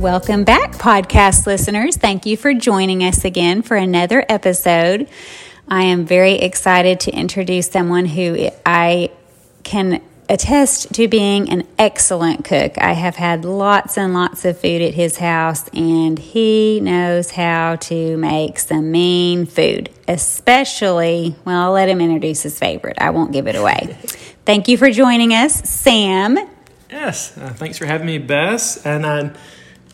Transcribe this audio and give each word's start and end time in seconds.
Welcome 0.00 0.44
back, 0.44 0.72
podcast 0.72 1.46
listeners. 1.46 1.94
Thank 1.94 2.24
you 2.24 2.38
for 2.38 2.54
joining 2.54 3.04
us 3.04 3.26
again 3.26 3.60
for 3.60 3.76
another 3.76 4.24
episode. 4.30 5.10
I 5.68 5.82
am 5.82 6.06
very 6.06 6.36
excited 6.36 7.00
to 7.00 7.10
introduce 7.10 7.68
someone 7.68 8.06
who 8.06 8.48
I 8.64 9.10
can 9.62 10.00
attest 10.26 10.94
to 10.94 11.06
being 11.06 11.50
an 11.50 11.68
excellent 11.78 12.46
cook. 12.46 12.78
I 12.78 12.94
have 12.94 13.16
had 13.16 13.44
lots 13.44 13.98
and 13.98 14.14
lots 14.14 14.46
of 14.46 14.58
food 14.58 14.80
at 14.80 14.94
his 14.94 15.18
house, 15.18 15.68
and 15.74 16.18
he 16.18 16.80
knows 16.80 17.32
how 17.32 17.76
to 17.76 18.16
make 18.16 18.58
some 18.58 18.90
mean 18.90 19.44
food, 19.44 19.90
especially, 20.08 21.36
well, 21.44 21.64
I'll 21.66 21.72
let 21.72 21.90
him 21.90 22.00
introduce 22.00 22.42
his 22.42 22.58
favorite. 22.58 22.96
I 22.98 23.10
won't 23.10 23.32
give 23.32 23.46
it 23.46 23.54
away. 23.54 23.98
Thank 24.46 24.66
you 24.66 24.78
for 24.78 24.90
joining 24.90 25.34
us, 25.34 25.68
Sam. 25.68 26.38
Yes, 26.90 27.36
uh, 27.36 27.50
thanks 27.50 27.76
for 27.76 27.84
having 27.86 28.06
me, 28.06 28.18
Bess. 28.18 28.84
And 28.84 29.06
I, 29.06 29.30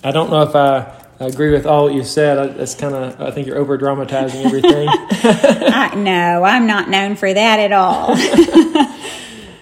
I 0.06 0.12
don't 0.12 0.30
know 0.30 0.42
if 0.42 0.55
I 0.55 1.02
agree 1.19 1.51
with 1.51 1.66
all 1.66 1.88
that 1.88 1.95
you 1.95 2.05
said. 2.05 2.60
It's 2.60 2.77
kind 2.77 2.95
of, 2.95 3.20
I 3.20 3.33
think 3.33 3.48
you're 3.48 3.59
over 3.59 3.77
dramatizing 3.77 4.47
everything. 4.47 4.87
I, 4.88 5.97
no, 5.97 6.45
I'm 6.45 6.69
not 6.69 6.88
known 6.88 7.16
for 7.16 7.34
that 7.34 7.59
at 7.59 7.73
all. 7.73 8.14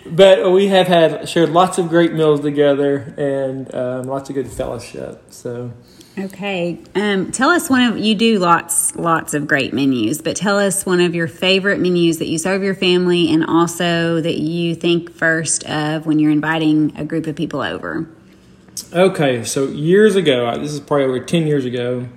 but 0.15 0.53
we 0.53 0.67
have 0.67 0.87
had 0.87 1.31
shared 1.31 1.49
lots 1.49 1.79
of 1.79 1.89
great 1.89 2.13
meals 2.13 2.41
together 2.41 3.15
and 3.17 3.75
um, 3.75 4.03
lots 4.07 4.29
of 4.29 4.35
good 4.35 4.53
fellowship. 4.53 5.23
So. 5.31 5.73
Okay, 6.19 6.79
um, 6.95 7.33
tell 7.33 7.49
us 7.49 7.71
one 7.71 7.81
of 7.81 7.97
you 7.97 8.15
do 8.15 8.39
lots 8.39 8.95
lots 8.97 9.33
of 9.33 9.47
great 9.49 9.73
menus, 9.73 10.21
but 10.21 10.37
tell 10.37 10.59
us 10.59 10.85
one 10.85 11.01
of 11.01 11.15
your 11.15 11.27
favorite 11.27 11.81
menus 11.81 12.19
that 12.19 12.29
you 12.29 12.37
serve 12.37 12.63
your 12.63 12.75
family, 12.75 13.33
and 13.33 13.47
also 13.47 14.21
that 14.21 14.39
you 14.39 14.77
think 14.77 15.11
first 15.11 15.65
of 15.65 16.07
when 16.07 16.19
you're 16.21 16.31
inviting 16.31 16.97
a 16.99 17.05
group 17.05 17.27
of 17.27 17.35
people 17.35 17.63
over. 17.63 18.07
Okay, 18.93 19.45
so 19.45 19.69
years 19.69 20.17
ago, 20.17 20.59
this 20.59 20.73
is 20.73 20.81
probably 20.81 21.05
over 21.05 21.21
ten 21.21 21.47
years 21.47 21.65
ago, 21.65 22.09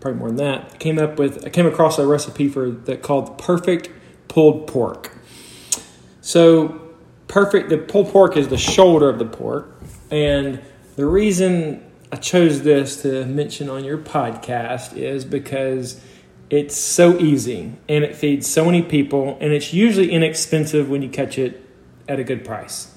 probably 0.00 0.18
more 0.18 0.28
than 0.28 0.38
that. 0.38 0.70
I 0.74 0.76
came 0.78 0.98
up 0.98 1.18
with 1.18 1.44
I 1.44 1.50
came 1.50 1.66
across 1.66 1.98
a 1.98 2.06
recipe 2.06 2.48
for 2.48 2.70
that 2.70 3.02
called 3.02 3.36
perfect 3.38 3.90
pulled 4.28 4.66
pork. 4.66 5.12
So 6.22 6.94
perfect 7.28 7.68
the 7.68 7.76
pulled 7.76 8.08
pork 8.08 8.36
is 8.36 8.48
the 8.48 8.56
shoulder 8.56 9.10
of 9.10 9.18
the 9.18 9.26
pork, 9.26 9.82
and 10.10 10.62
the 10.96 11.04
reason 11.04 11.84
I 12.10 12.16
chose 12.16 12.62
this 12.62 13.02
to 13.02 13.26
mention 13.26 13.68
on 13.68 13.84
your 13.84 13.98
podcast 13.98 14.96
is 14.96 15.24
because 15.26 16.00
it's 16.48 16.76
so 16.76 17.18
easy 17.18 17.72
and 17.88 18.04
it 18.04 18.14
feeds 18.14 18.46
so 18.46 18.64
many 18.64 18.82
people, 18.82 19.36
and 19.40 19.52
it's 19.52 19.74
usually 19.74 20.10
inexpensive 20.10 20.88
when 20.88 21.02
you 21.02 21.10
catch 21.10 21.38
it 21.38 21.66
at 22.08 22.18
a 22.18 22.24
good 22.24 22.44
price. 22.44 22.94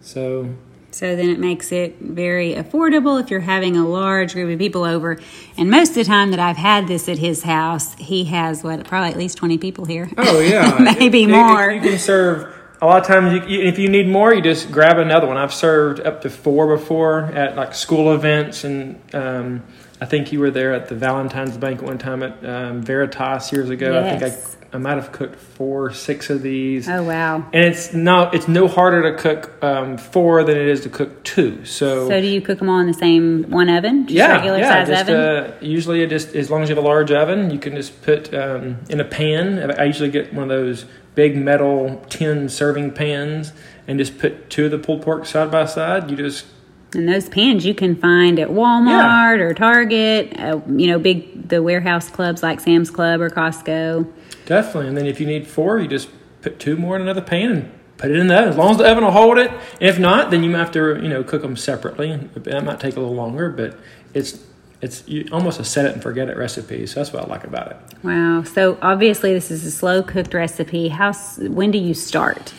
So 0.00 0.54
so 0.94 1.16
then 1.16 1.28
it 1.28 1.38
makes 1.38 1.72
it 1.72 1.98
very 1.98 2.54
affordable 2.54 3.20
if 3.20 3.30
you're 3.30 3.40
having 3.40 3.76
a 3.76 3.86
large 3.86 4.34
group 4.34 4.52
of 4.52 4.58
people 4.58 4.84
over. 4.84 5.18
And 5.56 5.70
most 5.70 5.90
of 5.90 5.94
the 5.96 6.04
time 6.04 6.30
that 6.30 6.40
I've 6.40 6.56
had 6.56 6.86
this 6.86 7.08
at 7.08 7.18
his 7.18 7.42
house, 7.42 7.94
he 7.94 8.24
has 8.24 8.62
what 8.62 8.84
probably 8.84 9.10
at 9.10 9.16
least 9.16 9.38
20 9.38 9.58
people 9.58 9.84
here. 9.84 10.10
Oh 10.16 10.40
yeah, 10.40 10.78
maybe 10.98 11.24
it, 11.24 11.28
more. 11.28 11.70
It, 11.70 11.82
you 11.82 11.90
can 11.90 11.98
serve 11.98 12.54
a 12.80 12.86
lot 12.86 13.00
of 13.00 13.06
times 13.06 13.48
you, 13.48 13.60
if 13.60 13.78
you 13.78 13.88
need 13.88 14.08
more 14.08 14.34
you 14.34 14.42
just 14.42 14.72
grab 14.72 14.98
another 14.98 15.28
one 15.28 15.36
i've 15.36 15.54
served 15.54 16.00
up 16.00 16.20
to 16.20 16.28
four 16.28 16.76
before 16.76 17.20
at 17.26 17.54
like 17.54 17.76
school 17.76 18.12
events 18.12 18.64
and 18.64 19.00
um, 19.14 19.62
i 20.02 20.04
think 20.04 20.32
you 20.32 20.40
were 20.40 20.50
there 20.50 20.74
at 20.74 20.88
the 20.88 20.96
valentine's 20.96 21.56
banquet 21.56 21.86
one 21.86 21.98
time 21.98 22.22
at 22.22 22.44
um, 22.44 22.82
veritas 22.82 23.52
years 23.52 23.70
ago. 23.70 23.92
Yes. 23.92 24.04
i 24.04 24.18
think 24.18 24.32
I, 24.32 24.76
I 24.76 24.78
might 24.78 24.94
have 24.94 25.12
cooked 25.12 25.36
four 25.36 25.92
six 25.92 26.30
of 26.30 26.40
these. 26.40 26.88
Oh 26.88 27.02
wow. 27.02 27.46
And 27.52 27.64
it's 27.64 27.92
no 27.92 28.30
it's 28.30 28.48
no 28.48 28.68
harder 28.68 29.02
to 29.12 29.18
cook 29.18 29.62
um, 29.62 29.98
four 29.98 30.42
than 30.44 30.56
it 30.56 30.66
is 30.66 30.80
to 30.82 30.88
cook 30.88 31.22
two 31.24 31.64
so 31.64 32.08
so 32.08 32.20
do 32.20 32.26
you 32.26 32.40
cook 32.40 32.58
them 32.58 32.70
all 32.70 32.80
in 32.80 32.86
the 32.86 32.94
same 32.94 33.50
one 33.50 33.68
oven? 33.68 34.06
Just 34.06 34.16
yeah 34.16 34.36
regular 34.36 34.58
yeah, 34.58 34.84
size 34.84 34.88
just, 34.88 35.10
oven? 35.10 35.14
uh, 35.14 35.56
usually 35.60 36.02
it 36.02 36.08
just 36.08 36.34
as 36.34 36.50
long 36.50 36.62
as 36.62 36.68
you 36.68 36.74
have 36.74 36.82
a 36.82 36.86
large 36.86 37.12
oven 37.12 37.50
you 37.50 37.58
can 37.58 37.76
just 37.76 38.02
put 38.02 38.32
um, 38.34 38.78
in 38.88 38.98
a 38.98 39.04
pan. 39.04 39.70
I 39.78 39.84
usually 39.84 40.10
get 40.10 40.32
one 40.32 40.44
of 40.44 40.48
those 40.48 40.86
big 41.14 41.36
metal 41.36 42.02
tin 42.08 42.48
serving 42.48 42.92
pans 42.92 43.52
and 43.86 43.98
just 43.98 44.18
put 44.18 44.48
two 44.48 44.64
of 44.66 44.70
the 44.70 44.78
pulled 44.78 45.02
pork 45.02 45.26
side 45.26 45.50
by 45.50 45.66
side. 45.66 46.10
You 46.10 46.16
just 46.16 46.46
and 46.94 47.08
those 47.08 47.28
pans 47.28 47.64
you 47.64 47.74
can 47.74 47.96
find 47.96 48.38
at 48.38 48.48
Walmart 48.48 49.38
yeah. 49.38 49.44
or 49.44 49.54
Target, 49.54 50.38
uh, 50.38 50.60
you 50.68 50.86
know, 50.86 50.98
big 50.98 51.48
the 51.48 51.62
warehouse 51.62 52.08
clubs 52.10 52.42
like 52.42 52.60
Sam's 52.60 52.90
Club 52.90 53.20
or 53.20 53.30
Costco. 53.30 54.10
Definitely. 54.46 54.88
And 54.88 54.96
then 54.96 55.06
if 55.06 55.20
you 55.20 55.26
need 55.26 55.46
four, 55.46 55.78
you 55.78 55.88
just 55.88 56.08
put 56.40 56.58
two 56.58 56.76
more 56.76 56.96
in 56.96 57.02
another 57.02 57.20
pan 57.20 57.52
and 57.52 57.72
put 57.96 58.10
it 58.10 58.16
in 58.16 58.26
the 58.26 58.36
oven. 58.36 58.48
As 58.48 58.56
long 58.56 58.72
as 58.72 58.78
the 58.78 58.90
oven 58.90 59.04
will 59.04 59.10
hold 59.10 59.38
it. 59.38 59.50
If 59.80 59.98
not, 59.98 60.30
then 60.30 60.42
you 60.42 60.50
might 60.50 60.58
have 60.58 60.72
to, 60.72 61.00
you 61.00 61.08
know, 61.08 61.22
cook 61.22 61.42
them 61.42 61.56
separately. 61.56 62.16
That 62.34 62.64
might 62.64 62.80
take 62.80 62.96
a 62.96 63.00
little 63.00 63.14
longer, 63.14 63.50
but 63.50 63.78
it's 64.14 64.44
it's 64.80 65.04
almost 65.30 65.60
a 65.60 65.64
set 65.64 65.86
it 65.86 65.92
and 65.92 66.02
forget 66.02 66.28
it 66.28 66.36
recipe. 66.36 66.86
So 66.86 67.00
that's 67.00 67.12
what 67.12 67.22
I 67.22 67.26
like 67.26 67.44
about 67.44 67.70
it. 67.70 67.76
Wow. 68.02 68.42
So 68.42 68.78
obviously 68.82 69.32
this 69.32 69.50
is 69.50 69.64
a 69.64 69.70
slow 69.70 70.02
cooked 70.02 70.34
recipe. 70.34 70.88
How 70.88 71.12
when 71.12 71.70
do 71.70 71.78
you 71.78 71.94
start? 71.94 72.52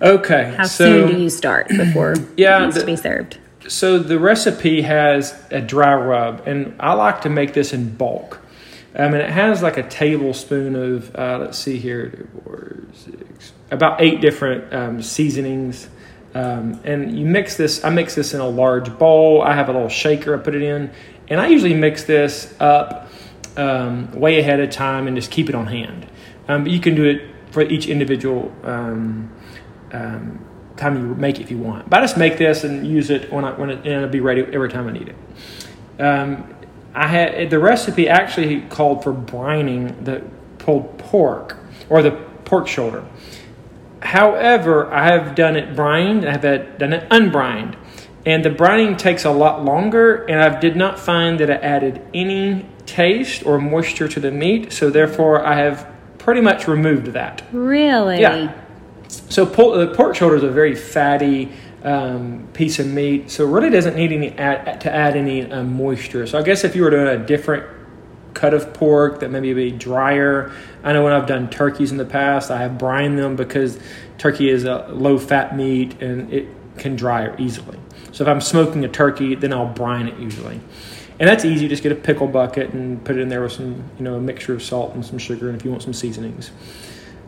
Okay. 0.00 0.54
How 0.56 0.64
so, 0.64 0.84
soon 0.84 1.12
do 1.12 1.20
you 1.20 1.28
start 1.28 1.68
before 1.68 2.14
yeah, 2.36 2.62
it 2.62 2.66
needs 2.66 2.74
the, 2.76 2.82
to 2.82 2.86
be 2.86 2.94
served? 2.94 3.38
So 3.68 3.98
the 3.98 4.18
recipe 4.18 4.82
has 4.82 5.40
a 5.50 5.60
dry 5.60 5.94
rub, 5.94 6.46
and 6.46 6.74
I 6.80 6.94
like 6.94 7.22
to 7.22 7.28
make 7.28 7.52
this 7.52 7.72
in 7.72 7.94
bulk. 7.94 8.40
I 8.94 9.08
mean, 9.08 9.20
it 9.20 9.30
has 9.30 9.62
like 9.62 9.76
a 9.76 9.88
tablespoon 9.88 10.74
of 10.74 11.14
uh, 11.14 11.38
let's 11.38 11.58
see 11.58 11.78
here, 11.78 12.28
six, 12.94 13.52
about 13.70 14.00
eight 14.00 14.20
different 14.20 14.72
um, 14.72 15.02
seasonings. 15.02 15.88
Um, 16.34 16.80
and 16.84 17.18
you 17.18 17.26
mix 17.26 17.56
this. 17.56 17.84
I 17.84 17.90
mix 17.90 18.14
this 18.14 18.32
in 18.34 18.40
a 18.40 18.48
large 18.48 18.98
bowl. 18.98 19.42
I 19.42 19.54
have 19.54 19.68
a 19.68 19.72
little 19.72 19.88
shaker. 19.88 20.34
I 20.34 20.42
put 20.42 20.54
it 20.54 20.62
in, 20.62 20.90
and 21.28 21.40
I 21.40 21.48
usually 21.48 21.74
mix 21.74 22.04
this 22.04 22.54
up 22.60 23.08
um, 23.56 24.10
way 24.12 24.38
ahead 24.38 24.60
of 24.60 24.70
time 24.70 25.06
and 25.06 25.16
just 25.16 25.30
keep 25.30 25.48
it 25.48 25.54
on 25.54 25.66
hand. 25.66 26.06
Um, 26.48 26.64
but 26.64 26.72
you 26.72 26.80
can 26.80 26.94
do 26.94 27.04
it 27.04 27.22
for 27.50 27.62
each 27.62 27.86
individual 27.86 28.54
um, 28.62 29.32
um, 29.92 30.44
time 30.78 30.96
you 30.96 31.14
make 31.14 31.38
it 31.38 31.42
if 31.42 31.50
you 31.50 31.58
want. 31.58 31.90
But 31.90 32.00
I 32.00 32.02
just 32.04 32.16
make 32.16 32.38
this 32.38 32.64
and 32.64 32.86
use 32.86 33.10
it 33.10 33.32
when 33.32 33.44
I 33.44 33.52
when 33.52 33.70
it, 33.70 33.78
and 33.78 33.86
it'll 33.86 34.08
be 34.08 34.20
ready 34.20 34.42
every 34.52 34.70
time 34.70 34.88
I 34.88 34.92
need 34.92 35.08
it. 35.08 36.00
Um, 36.00 36.54
I 36.94 37.06
had 37.06 37.50
the 37.50 37.58
recipe 37.58 38.08
actually 38.08 38.62
called 38.62 39.04
for 39.04 39.12
brining 39.12 40.04
the 40.04 40.24
pulled 40.58 40.98
pork 40.98 41.56
or 41.88 42.02
the 42.02 42.12
pork 42.44 42.66
shoulder. 42.66 43.04
However, 44.00 44.92
I 44.92 45.06
have 45.06 45.34
done 45.34 45.56
it 45.56 45.74
brined. 45.74 46.24
I 46.24 46.32
have 46.32 46.42
done 46.78 46.92
it 46.92 47.06
unbrined 47.10 47.76
and 48.28 48.44
the 48.44 48.50
brining 48.50 48.98
takes 48.98 49.24
a 49.24 49.30
lot 49.30 49.64
longer 49.64 50.24
and 50.26 50.40
i 50.40 50.60
did 50.60 50.76
not 50.76 50.98
find 50.98 51.40
that 51.40 51.48
it 51.48 51.62
added 51.62 52.00
any 52.12 52.66
taste 52.84 53.44
or 53.46 53.58
moisture 53.58 54.06
to 54.06 54.20
the 54.20 54.30
meat 54.30 54.72
so 54.72 54.90
therefore 54.90 55.44
i 55.44 55.54
have 55.54 55.90
pretty 56.18 56.40
much 56.40 56.68
removed 56.68 57.06
that 57.06 57.42
really 57.52 58.20
yeah 58.20 58.52
so 59.08 59.44
the 59.44 59.92
pork 59.94 60.14
shoulder 60.14 60.36
is 60.36 60.42
a 60.42 60.50
very 60.50 60.74
fatty 60.74 61.52
um, 61.82 62.48
piece 62.52 62.78
of 62.78 62.86
meat 62.86 63.30
so 63.30 63.44
it 63.46 63.50
really 63.50 63.70
doesn't 63.70 63.96
need 63.96 64.12
any 64.12 64.30
add, 64.32 64.80
to 64.80 64.92
add 64.92 65.16
any 65.16 65.50
um, 65.50 65.76
moisture 65.76 66.26
so 66.26 66.38
i 66.38 66.42
guess 66.42 66.64
if 66.64 66.74
you 66.76 66.82
were 66.82 66.90
doing 66.90 67.08
a 67.08 67.24
different 67.24 67.64
cut 68.34 68.52
of 68.54 68.72
pork 68.74 69.20
that 69.20 69.30
maybe 69.30 69.52
be 69.54 69.70
drier 69.70 70.52
i 70.82 70.92
know 70.92 71.02
when 71.02 71.12
i've 71.12 71.26
done 71.26 71.48
turkeys 71.48 71.90
in 71.90 71.96
the 71.96 72.04
past 72.04 72.50
i 72.50 72.60
have 72.60 72.76
brined 72.76 73.18
them 73.18 73.36
because 73.36 73.78
turkey 74.18 74.50
is 74.50 74.64
a 74.64 74.86
low 74.90 75.18
fat 75.18 75.56
meat 75.56 76.00
and 76.02 76.32
it 76.32 76.48
can 76.76 76.94
dry 76.94 77.34
easily 77.38 77.78
so 78.18 78.24
if 78.24 78.28
I'm 78.28 78.40
smoking 78.40 78.84
a 78.84 78.88
turkey, 78.88 79.36
then 79.36 79.52
I'll 79.52 79.72
brine 79.72 80.08
it 80.08 80.18
usually. 80.18 80.60
And 81.20 81.28
that's 81.28 81.44
easy. 81.44 81.68
Just 81.68 81.84
get 81.84 81.92
a 81.92 81.94
pickle 81.94 82.26
bucket 82.26 82.72
and 82.72 83.04
put 83.04 83.16
it 83.16 83.20
in 83.20 83.28
there 83.28 83.42
with 83.42 83.52
some, 83.52 83.84
you 83.96 84.04
know, 84.04 84.16
a 84.16 84.20
mixture 84.20 84.54
of 84.54 84.62
salt 84.62 84.94
and 84.94 85.04
some 85.06 85.18
sugar, 85.18 85.48
and 85.48 85.56
if 85.56 85.64
you 85.64 85.70
want 85.70 85.82
some 85.82 85.92
seasonings. 85.92 86.50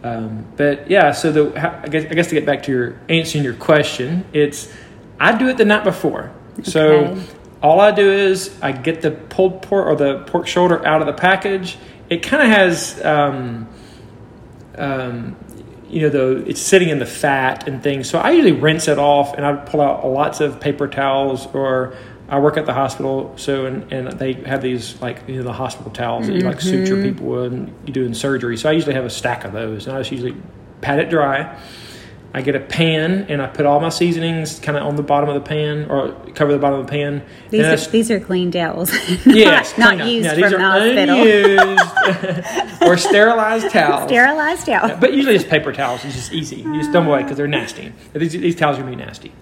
Um, 0.03 0.47
but 0.57 0.91
yeah, 0.91 1.13
so 1.13 1.31
the 1.31 1.83
I 1.85 1.89
guess, 1.89 2.05
I 2.11 2.15
guess 2.15 2.29
to 2.29 2.35
get 2.35 2.47
back 2.47 2.63
to 2.65 2.73
your 2.73 3.01
answering 3.09 3.45
your 3.45 3.55
question, 3.55 4.25
it's 4.33 4.73
I 5.19 5.37
do 5.37 5.49
it 5.49 5.59
the 5.59 5.65
night 5.65 5.85
before. 5.85 6.33
Okay. 6.61 6.71
So 6.71 7.19
all 7.63 7.81
I 7.81 7.91
do 7.91 8.11
is 8.11 8.59
I 8.63 8.73
get 8.73 9.03
the 9.03 9.11
pulled 9.11 9.63
pork 9.63 9.87
or 9.87 9.97
the 9.97 10.25
pork 10.25 10.47
shoulder 10.47 10.85
out 10.87 11.01
of 11.03 11.07
the 11.07 11.13
package. 11.13 11.77
It 12.09 12.23
kind 12.23 12.43
of 12.43 12.49
has 12.49 13.05
um, 13.05 13.69
um, 14.77 15.37
you 15.91 16.03
know, 16.03 16.09
the 16.09 16.49
it's 16.49 16.61
sitting 16.61 16.89
in 16.89 16.99
the 16.99 17.07
fat 17.07 17.69
and 17.69 17.83
things. 17.83 18.09
So 18.09 18.19
I 18.19 18.31
usually 18.31 18.53
rinse 18.53 18.89
it 18.89 18.99
off, 18.99 19.35
and 19.35 19.45
I 19.45 19.55
pull 19.57 19.81
out 19.81 20.07
lots 20.07 20.41
of 20.41 20.61
paper 20.61 20.89
towels. 20.89 21.47
Or 21.53 21.95
I 22.31 22.39
work 22.39 22.57
at 22.57 22.65
the 22.65 22.73
hospital, 22.73 23.33
so 23.37 23.67
and, 23.67 23.93
and 23.93 24.19
they 24.19 24.35
have 24.35 24.63
these 24.63 25.01
like 25.03 25.23
you 25.27 25.37
know 25.37 25.43
the 25.43 25.53
hospital 25.53 25.91
towels 25.91 26.27
that 26.29 26.35
you 26.35 26.41
like 26.41 26.61
suture 26.61 26.95
mm-hmm. 26.95 27.03
people 27.03 27.27
with, 27.27 27.53
and 27.53 27.75
you 27.87 27.93
do 27.93 28.05
in 28.05 28.15
surgery. 28.15 28.57
So 28.57 28.71
I 28.71 28.73
usually 28.73 28.95
have 28.95 29.05
a 29.05 29.11
stack 29.11 29.45
of 29.45 29.53
those, 29.53 29.87
and 29.87 29.97
I 29.97 30.01
just 30.01 30.13
usually 30.13 30.37
pat 30.81 30.99
it 30.99 31.11
dry 31.11 31.59
I 32.33 32.43
get 32.43 32.55
a 32.55 32.61
pan 32.61 33.27
and 33.29 33.43
I 33.43 33.49
put 33.49 33.67
all 33.67 33.81
my 33.81 33.89
seasonings 33.89 34.61
kind 34.61 34.79
of 34.79 34.85
on 34.85 34.95
the 34.95 35.03
bottom 35.03 35.29
of 35.29 35.35
the 35.35 35.41
pan 35.41 35.91
or 35.91 36.13
cover 36.35 36.53
the 36.53 36.61
bottom 36.61 36.79
of 36.79 36.87
the 36.87 36.91
pan. 36.91 37.25
These, 37.51 37.87
are, 37.87 37.91
these 37.91 38.11
are 38.11 38.21
clean 38.21 38.53
towels. 38.53 38.93
yes, 39.27 39.77
not, 39.77 39.99
not 39.99 40.07
used 40.07 40.31
these 40.31 40.45
from 40.45 40.45
are 40.45 40.51
the 40.51 40.61
hospital. 40.61 41.21
unused 41.21 42.83
or 42.83 42.97
sterilized 42.97 43.71
towels. 43.71 44.09
Sterilized 44.09 44.67
towels. 44.67 44.93
but 45.01 45.13
usually 45.13 45.35
it's 45.35 45.45
paper 45.45 45.73
towels. 45.73 46.05
It's 46.05 46.15
just 46.15 46.33
easy. 46.33 46.57
You 46.57 46.77
just 46.79 46.93
dump 46.93 47.09
away 47.09 47.25
because 47.25 47.37
they're 47.37 47.49
nasty. 47.49 47.93
These, 48.13 48.33
these 48.33 48.55
towels 48.55 48.79
are 48.79 48.83
going 48.83 48.93
to 48.93 48.99
be 48.99 49.05
nasty 49.05 49.33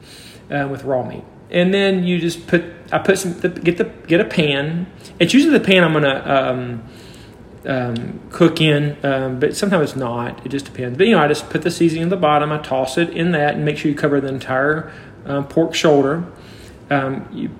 uh, 0.51 0.67
with 0.71 0.85
raw 0.85 1.07
meat. 1.07 1.25
And 1.51 1.73
then 1.73 2.05
you 2.05 2.19
just 2.19 2.47
put 2.47 2.65
I 2.93 2.99
put 2.99 3.19
some 3.19 3.39
get 3.39 3.79
the 3.79 3.85
get 4.07 4.21
a 4.21 4.25
pan. 4.25 4.87
It's 5.19 5.35
usually 5.35 5.57
the 5.59 5.65
pan 5.65 5.85
I'm 5.85 5.93
gonna 5.93 6.23
um, 6.25 6.85
um, 7.67 8.21
cook 8.31 8.61
in, 8.61 8.97
um, 9.05 9.41
but 9.41 9.57
sometimes 9.57 9.91
it's 9.91 9.99
not. 9.99 10.45
It 10.45 10.51
just 10.51 10.67
depends. 10.67 10.97
But 10.97 11.07
you 11.07 11.13
know, 11.15 11.23
I 11.23 11.29
just 11.29 11.51
put 11.51 11.63
the 11.63 11.71
seasoning 11.71 12.05
in 12.05 12.09
the 12.09 12.17
bottom. 12.17 12.51
I 12.53 12.59
toss 12.59 12.99
it 12.99 13.11
in 13.11 13.33
that, 13.33 13.55
and 13.55 13.65
make 13.65 13.79
sure 13.79 13.91
you 13.91 13.97
cover 13.97 14.21
the 14.21 14.29
entire 14.29 14.93
um, 15.25 15.47
pork 15.47 15.75
shoulder. 15.75 16.25
Um, 16.91 17.29
you, 17.33 17.51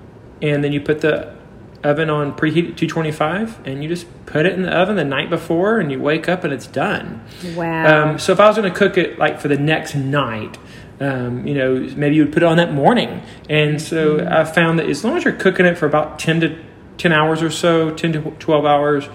and 0.41 0.63
then 0.63 0.71
you 0.71 0.81
put 0.81 1.01
the 1.01 1.35
oven 1.83 2.09
on 2.09 2.35
preheat 2.35 2.71
at 2.71 2.77
225, 2.77 3.67
and 3.67 3.83
you 3.83 3.89
just 3.89 4.07
put 4.25 4.45
it 4.45 4.53
in 4.53 4.63
the 4.63 4.75
oven 4.75 4.95
the 4.95 5.03
night 5.03 5.29
before, 5.29 5.79
and 5.79 5.91
you 5.91 5.99
wake 5.99 6.27
up 6.27 6.43
and 6.43 6.53
it's 6.53 6.67
done. 6.67 7.23
Wow. 7.55 8.11
Um, 8.11 8.19
so 8.19 8.31
if 8.31 8.39
I 8.39 8.47
was 8.47 8.57
going 8.57 8.71
to 8.71 8.77
cook 8.77 8.97
it 8.97 9.17
like 9.19 9.39
for 9.39 9.47
the 9.47 9.57
next 9.57 9.95
night, 9.95 10.57
um, 10.99 11.47
you 11.47 11.53
know, 11.53 11.75
maybe 11.95 12.15
you 12.15 12.25
would 12.25 12.33
put 12.33 12.43
it 12.43 12.45
on 12.45 12.57
that 12.57 12.73
morning. 12.73 13.21
And 13.49 13.81
so. 13.81 14.27
I 14.29 14.43
found 14.43 14.79
that 14.79 14.89
as 14.89 15.03
long 15.03 15.17
as 15.17 15.23
you're 15.23 15.33
cooking 15.33 15.65
it 15.65 15.77
for 15.77 15.85
about 15.85 16.19
10 16.19 16.41
to 16.41 16.63
10 16.97 17.11
hours 17.11 17.41
or 17.41 17.49
so, 17.49 17.93
10 17.93 18.13
to 18.13 18.21
12 18.31 18.65
hours, 18.65 19.09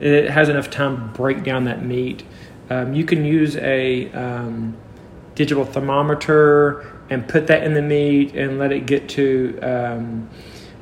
it 0.00 0.30
has 0.30 0.48
enough 0.48 0.70
time 0.70 0.96
to 0.96 1.18
break 1.18 1.44
down 1.44 1.64
that 1.64 1.84
meat. 1.84 2.24
Um, 2.70 2.92
you 2.92 3.04
can 3.04 3.24
use 3.24 3.56
a 3.56 4.12
um, 4.12 4.76
digital 5.34 5.64
thermometer 5.64 7.00
and 7.10 7.26
put 7.26 7.46
that 7.46 7.62
in 7.62 7.74
the 7.74 7.82
meat 7.82 8.34
and 8.34 8.58
let 8.58 8.72
it 8.72 8.86
get 8.86 9.08
to. 9.10 9.58
Um, 9.62 10.28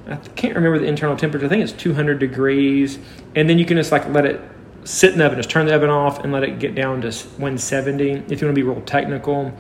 I 0.09 0.17
can't 0.17 0.55
remember 0.55 0.79
the 0.79 0.87
internal 0.87 1.17
temperature. 1.17 1.47
I 1.47 1.49
think 1.49 1.63
it's 1.63 1.73
200 1.73 2.19
degrees, 2.19 2.99
and 3.35 3.49
then 3.49 3.59
you 3.59 3.65
can 3.65 3.77
just 3.77 3.93
like 3.93 4.09
let 4.09 4.25
it 4.25 4.41
sit 4.85 5.13
in 5.13 5.19
the 5.19 5.27
oven. 5.27 5.39
Just 5.39 5.51
turn 5.51 5.67
the 5.67 5.75
oven 5.75 5.91
off 5.91 6.23
and 6.25 6.33
let 6.33 6.43
it 6.43 6.59
get 6.59 6.75
down 6.75 7.03
to 7.03 7.09
170 7.09 8.11
if 8.11 8.13
you 8.13 8.27
want 8.29 8.39
to 8.39 8.53
be 8.53 8.63
real 8.63 8.81
technical. 8.83 9.53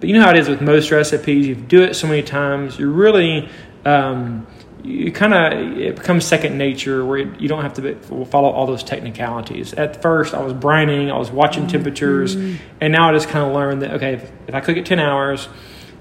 But 0.00 0.08
you 0.08 0.14
know 0.14 0.22
how 0.22 0.30
it 0.30 0.36
is 0.36 0.48
with 0.48 0.60
most 0.60 0.90
recipes. 0.90 1.46
You 1.46 1.54
do 1.54 1.82
it 1.82 1.94
so 1.94 2.06
many 2.06 2.22
times, 2.22 2.78
you're 2.78 2.90
really 2.90 3.48
um, 3.84 4.46
you 4.84 5.12
kind 5.12 5.34
of 5.34 5.78
it 5.78 5.96
becomes 5.96 6.24
second 6.24 6.56
nature 6.56 7.04
where 7.04 7.18
you 7.18 7.48
don't 7.48 7.62
have 7.62 7.74
to 7.74 7.94
follow 8.26 8.50
all 8.50 8.66
those 8.66 8.82
technicalities. 8.82 9.72
At 9.74 10.02
first, 10.02 10.34
I 10.34 10.42
was 10.42 10.52
brining, 10.52 11.12
I 11.12 11.18
was 11.18 11.30
watching 11.30 11.64
mm-hmm. 11.64 11.72
temperatures, 11.72 12.34
and 12.34 12.92
now 12.92 13.10
I 13.10 13.12
just 13.12 13.28
kind 13.28 13.46
of 13.46 13.54
learned 13.54 13.82
that 13.82 13.92
okay, 13.94 14.14
if, 14.14 14.30
if, 14.46 14.54
I 14.54 14.60
cook 14.60 14.76
it 14.76 14.86
ten 14.86 15.00
hours, 15.00 15.48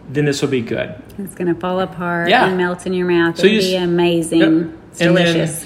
then 0.09 0.25
this 0.25 0.41
will 0.41 0.49
be 0.49 0.61
good. 0.61 0.95
It's 1.17 1.35
gonna 1.35 1.55
fall 1.55 1.79
apart 1.79 2.29
yeah. 2.29 2.47
and 2.47 2.57
melt 2.57 2.85
in 2.85 2.93
your 2.93 3.07
mouth. 3.07 3.37
So 3.37 3.45
It'll 3.45 3.59
be 3.59 3.75
amazing. 3.75 4.39
Yep. 4.39 4.79
It's 4.91 4.99
delicious. 4.99 5.65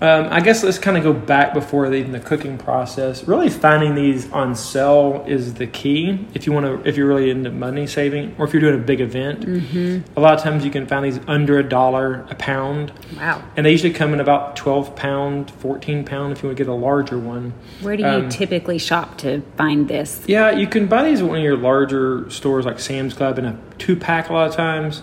Um, 0.00 0.28
I 0.30 0.40
guess 0.40 0.62
let's 0.62 0.78
kind 0.78 0.96
of 0.96 1.02
go 1.02 1.12
back 1.12 1.54
before 1.54 1.92
even 1.94 2.12
the 2.12 2.20
cooking 2.20 2.58
process. 2.58 3.26
Really, 3.26 3.48
finding 3.48 3.94
these 3.94 4.30
on 4.30 4.54
sale 4.54 5.24
is 5.26 5.54
the 5.54 5.66
key. 5.66 6.26
If 6.34 6.46
you 6.46 6.52
want 6.52 6.66
to, 6.66 6.88
if 6.88 6.96
you're 6.96 7.06
really 7.06 7.30
into 7.30 7.50
money 7.50 7.86
saving, 7.86 8.36
or 8.38 8.44
if 8.44 8.52
you're 8.52 8.60
doing 8.60 8.74
a 8.74 8.84
big 8.84 9.00
event, 9.00 9.40
mm-hmm. 9.40 10.18
a 10.18 10.20
lot 10.20 10.34
of 10.34 10.42
times 10.42 10.64
you 10.64 10.70
can 10.70 10.86
find 10.86 11.04
these 11.04 11.18
under 11.26 11.58
a 11.58 11.62
dollar 11.62 12.26
a 12.28 12.34
pound. 12.34 12.92
Wow! 13.16 13.42
And 13.56 13.64
they 13.64 13.72
usually 13.72 13.92
come 13.92 14.12
in 14.12 14.20
about 14.20 14.54
twelve 14.54 14.94
pound, 14.96 15.50
fourteen 15.52 16.04
pound 16.04 16.32
if 16.32 16.42
you 16.42 16.48
want 16.48 16.58
to 16.58 16.64
get 16.64 16.70
a 16.70 16.74
larger 16.74 17.18
one. 17.18 17.54
Where 17.80 17.96
do 17.96 18.02
you 18.02 18.08
um, 18.08 18.28
typically 18.28 18.78
shop 18.78 19.16
to 19.18 19.40
find 19.56 19.88
this? 19.88 20.24
Yeah, 20.26 20.50
you 20.50 20.66
can 20.66 20.86
buy 20.86 21.04
these 21.04 21.20
at 21.22 21.26
one 21.26 21.38
of 21.38 21.44
your 21.44 21.56
larger 21.56 22.28
stores 22.28 22.66
like 22.66 22.80
Sam's 22.80 23.14
Club 23.14 23.38
in 23.38 23.46
a 23.46 23.58
two 23.78 23.96
pack 23.96 24.28
a 24.28 24.32
lot 24.32 24.48
of 24.48 24.54
times. 24.54 25.02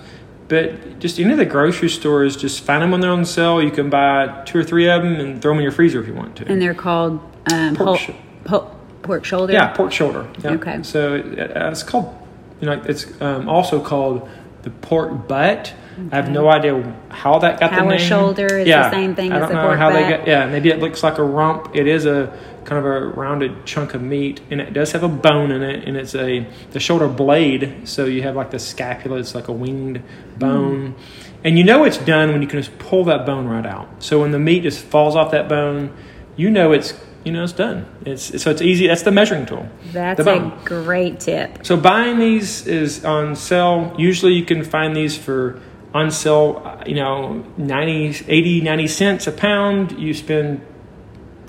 But 0.54 1.00
just 1.00 1.20
any 1.20 1.32
of 1.32 1.40
the 1.40 1.48
grocery 1.48 1.90
stores, 1.90 2.38
just 2.38 2.62
find 2.64 2.84
them 2.84 2.92
when 2.92 3.02
they're 3.02 3.10
on 3.10 3.26
sale. 3.26 3.60
You 3.60 3.72
can 3.72 3.90
buy 3.90 4.44
two 4.46 4.60
or 4.60 4.64
three 4.64 4.88
of 4.88 5.02
them 5.02 5.16
and 5.16 5.42
throw 5.42 5.50
them 5.50 5.58
in 5.58 5.64
your 5.64 5.72
freezer 5.72 6.00
if 6.00 6.06
you 6.06 6.14
want 6.14 6.36
to. 6.36 6.48
And 6.48 6.62
they're 6.62 6.76
called 6.76 7.20
um, 7.52 7.76
pork, 7.76 8.00
sh- 8.00 8.12
po- 8.44 8.70
pork 9.02 9.26
shoulder. 9.26 9.52
Yeah, 9.52 9.74
pork 9.74 9.92
shoulder. 9.92 10.32
Yeah. 10.44 10.52
Okay. 10.52 10.84
So 10.84 11.16
it, 11.16 11.26
it's 11.40 11.82
called, 11.82 12.16
you 12.62 12.68
know, 12.68 12.80
it's 12.86 13.20
um, 13.20 13.50
also 13.50 13.82
called 13.84 14.30
the 14.62 14.70
pork 14.70 15.28
butt. 15.28 15.74
Okay. 15.98 16.10
I 16.12 16.16
have 16.18 16.30
no 16.30 16.48
idea 16.48 16.96
how 17.10 17.40
that 17.40 17.60
got 17.60 17.72
how 17.72 17.86
the 17.86 17.90
name. 17.90 18.08
shoulder 18.08 18.46
is 18.60 18.68
yeah. 18.68 18.90
the 18.90 18.96
same 18.96 19.16
thing 19.16 19.32
I 19.32 19.40
don't 19.40 19.46
as 19.46 19.50
the 19.50 19.56
know 19.56 19.64
pork 19.64 19.80
how 19.80 19.90
butt. 19.90 20.04
they 20.04 20.18
got. 20.18 20.28
Yeah, 20.28 20.46
maybe 20.46 20.70
it 20.70 20.78
looks 20.78 21.02
like 21.02 21.18
a 21.18 21.24
rump. 21.24 21.76
It 21.76 21.88
is 21.88 22.06
a 22.06 22.32
kind 22.66 22.80
of 22.80 22.86
a 22.86 23.08
rounded 23.08 23.66
chunk 23.66 23.94
of 23.94 24.02
meat, 24.02 24.42
and 24.50 24.60
it 24.62 24.74
does 24.74 24.92
have 24.92 25.04
a 25.04 25.08
bone 25.08 25.52
in 25.52 25.62
it, 25.62 25.88
and 25.88 25.98
it's 25.98 26.16
a 26.16 26.46
the 26.72 26.80
shoulder 26.80 27.08
blade. 27.08 27.88
So 27.88 28.06
you 28.06 28.24
have 28.24 28.36
like 28.36 28.52
the 28.52 28.60
scapula; 28.60 29.18
it's 29.18 29.36
like 29.36 29.48
a 29.48 29.52
winged 29.52 30.02
bone, 30.38 30.94
mm. 30.94 31.00
and 31.44 31.58
you 31.58 31.64
know 31.64 31.84
it's 31.84 31.98
done 31.98 32.32
when 32.32 32.42
you 32.42 32.48
can 32.48 32.60
just 32.62 32.78
pull 32.80 33.04
that 33.06 33.26
bone 33.26 33.48
right 33.48 33.66
out. 33.66 34.04
So 34.04 34.22
when 34.22 34.32
the 34.32 34.40
meat 34.40 34.64
just 34.64 34.80
falls 34.80 35.16
off 35.16 35.32
that 35.32 35.48
bone, 35.50 35.96
you 36.36 36.50
know 36.50 36.72
it's 36.72 36.94
you 37.24 37.32
know 37.32 37.44
it's 37.44 37.54
done. 37.54 37.86
It's 38.06 38.42
so 38.42 38.52
it's 38.52 38.62
easy. 38.62 38.88
That's 38.88 39.04
the 39.04 39.12
measuring 39.12 39.46
tool. 39.46 39.68
That's 39.92 40.20
a 40.20 40.60
great 40.66 41.20
tip. 41.20 41.66
So 41.66 41.78
buying 41.78 42.20
these 42.20 42.68
is 42.68 43.06
on 43.06 43.36
sale. 43.36 43.96
Usually 43.98 44.34
you 44.34 44.46
can 44.46 44.64
find 44.64 44.96
these 44.96 45.18
for 45.18 45.62
on 45.94 46.10
sale, 46.10 46.82
you 46.88 46.96
know, 46.96 47.46
90, 47.58 48.26
80, 48.28 48.62
90 48.62 48.88
cents 48.88 49.28
a 49.28 49.32
pound. 49.32 49.92
You 50.00 50.14
spend 50.14 50.62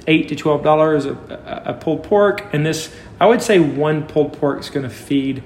eight 0.06 0.29
to 0.29 0.37
twelve 0.37 0.62
dollars 0.62 1.06
a, 1.06 1.77
pulled 1.81 2.05
pork, 2.05 2.53
and 2.53 2.65
this 2.65 2.95
I 3.21 3.27
would 3.27 3.43
say 3.43 3.59
one 3.59 4.06
pulled 4.06 4.35
pork 4.35 4.61
is 4.61 4.71
going 4.71 4.85
to 4.85 4.95
feed 4.95 5.43